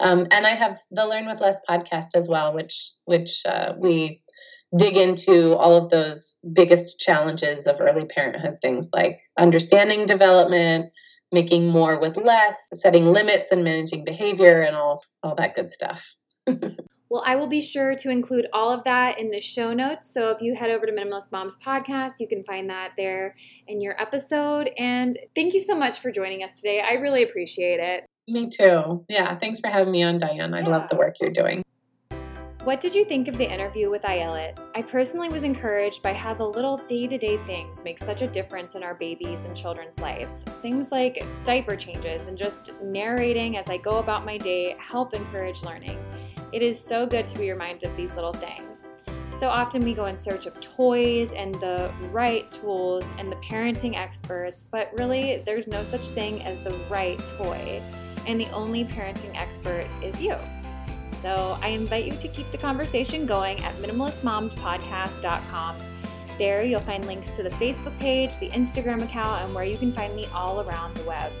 Um, 0.00 0.26
and 0.30 0.46
I 0.46 0.50
have 0.50 0.78
the 0.90 1.06
Learn 1.06 1.26
with 1.26 1.40
Less 1.40 1.60
podcast 1.68 2.08
as 2.14 2.28
well, 2.28 2.54
which 2.54 2.92
which 3.06 3.42
uh, 3.46 3.74
we 3.78 4.22
dig 4.76 4.96
into 4.96 5.54
all 5.54 5.74
of 5.76 5.90
those 5.90 6.36
biggest 6.52 6.98
challenges 6.98 7.66
of 7.66 7.80
early 7.80 8.04
parenthood 8.04 8.58
things 8.60 8.88
like 8.92 9.20
understanding 9.38 10.06
development 10.06 10.92
making 11.32 11.68
more 11.68 12.00
with 12.00 12.16
less 12.16 12.56
setting 12.74 13.06
limits 13.06 13.50
and 13.50 13.64
managing 13.64 14.04
behavior 14.04 14.62
and 14.62 14.76
all 14.76 15.02
all 15.22 15.34
that 15.34 15.54
good 15.54 15.70
stuff. 15.70 16.02
Well 17.10 17.22
i 17.24 17.36
will 17.36 17.46
be 17.46 17.60
sure 17.60 17.94
to 17.94 18.10
include 18.10 18.46
all 18.52 18.72
of 18.72 18.82
that 18.84 19.20
in 19.20 19.30
the 19.30 19.40
show 19.40 19.72
notes 19.72 20.12
so 20.12 20.30
if 20.30 20.40
you 20.40 20.56
head 20.56 20.70
over 20.70 20.84
to 20.84 20.90
minimalist 20.90 21.30
moms 21.30 21.56
podcast 21.64 22.14
you 22.18 22.26
can 22.26 22.42
find 22.42 22.68
that 22.70 22.92
there 22.96 23.36
in 23.68 23.80
your 23.80 23.94
episode 24.02 24.70
and 24.78 25.16
thank 25.36 25.54
you 25.54 25.60
so 25.60 25.76
much 25.76 26.00
for 26.00 26.10
joining 26.10 26.42
us 26.42 26.60
today. 26.60 26.80
I 26.80 26.94
really 26.94 27.22
appreciate 27.22 27.78
it. 27.78 28.04
Me 28.26 28.50
too. 28.50 29.04
Yeah 29.08 29.38
thanks 29.38 29.60
for 29.60 29.68
having 29.68 29.92
me 29.92 30.02
on 30.02 30.18
diane. 30.18 30.54
I 30.54 30.62
yeah. 30.62 30.68
love 30.68 30.88
the 30.90 30.96
work 30.96 31.16
you're 31.20 31.30
doing 31.30 31.62
what 32.64 32.80
did 32.80 32.94
you 32.94 33.04
think 33.04 33.28
of 33.28 33.36
the 33.36 33.44
interview 33.44 33.90
with 33.90 34.00
Ayelet? 34.04 34.58
I 34.74 34.80
personally 34.80 35.28
was 35.28 35.42
encouraged 35.42 36.02
by 36.02 36.14
how 36.14 36.32
the 36.32 36.46
little 36.46 36.78
day 36.78 37.06
to 37.06 37.18
day 37.18 37.36
things 37.46 37.84
make 37.84 37.98
such 37.98 38.22
a 38.22 38.26
difference 38.26 38.74
in 38.74 38.82
our 38.82 38.94
babies 38.94 39.44
and 39.44 39.54
children's 39.54 40.00
lives. 40.00 40.44
Things 40.62 40.90
like 40.90 41.26
diaper 41.44 41.76
changes 41.76 42.26
and 42.26 42.38
just 42.38 42.72
narrating 42.82 43.58
as 43.58 43.68
I 43.68 43.76
go 43.76 43.98
about 43.98 44.24
my 44.24 44.38
day 44.38 44.76
help 44.78 45.12
encourage 45.12 45.62
learning. 45.62 46.02
It 46.52 46.62
is 46.62 46.82
so 46.82 47.06
good 47.06 47.28
to 47.28 47.38
be 47.38 47.50
reminded 47.50 47.90
of 47.90 47.94
these 47.98 48.14
little 48.14 48.32
things. 48.32 48.88
So 49.38 49.50
often 49.50 49.82
we 49.82 49.92
go 49.92 50.06
in 50.06 50.16
search 50.16 50.46
of 50.46 50.58
toys 50.62 51.34
and 51.34 51.54
the 51.56 51.92
right 52.12 52.50
tools 52.50 53.04
and 53.18 53.30
the 53.30 53.36
parenting 53.36 53.94
experts, 53.94 54.64
but 54.70 54.90
really 54.98 55.42
there's 55.44 55.68
no 55.68 55.84
such 55.84 56.08
thing 56.08 56.42
as 56.44 56.60
the 56.60 56.74
right 56.88 57.18
toy. 57.42 57.82
And 58.26 58.40
the 58.40 58.48
only 58.52 58.86
parenting 58.86 59.38
expert 59.38 59.86
is 60.02 60.18
you. 60.18 60.38
So 61.24 61.56
I 61.62 61.68
invite 61.68 62.04
you 62.04 62.12
to 62.12 62.28
keep 62.28 62.50
the 62.50 62.58
conversation 62.58 63.24
going 63.24 63.58
at 63.64 63.74
minimalistmomspodcast.com. 63.76 65.76
There 66.36 66.62
you'll 66.62 66.80
find 66.80 67.02
links 67.06 67.30
to 67.30 67.42
the 67.42 67.48
Facebook 67.48 67.98
page, 67.98 68.38
the 68.40 68.50
Instagram 68.50 69.02
account, 69.02 69.42
and 69.42 69.54
where 69.54 69.64
you 69.64 69.78
can 69.78 69.90
find 69.90 70.14
me 70.14 70.26
all 70.34 70.60
around 70.60 70.94
the 70.98 71.04
web. 71.04 71.32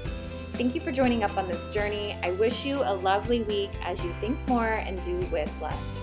Thank 0.54 0.74
you 0.74 0.80
for 0.80 0.90
joining 0.90 1.22
up 1.22 1.36
on 1.36 1.48
this 1.48 1.70
journey. 1.74 2.16
I 2.22 2.30
wish 2.30 2.64
you 2.64 2.76
a 2.76 2.94
lovely 2.94 3.42
week 3.42 3.72
as 3.82 4.02
you 4.02 4.14
think 4.22 4.38
more 4.48 4.68
and 4.68 5.02
do 5.02 5.18
with 5.30 5.52
less. 5.60 5.98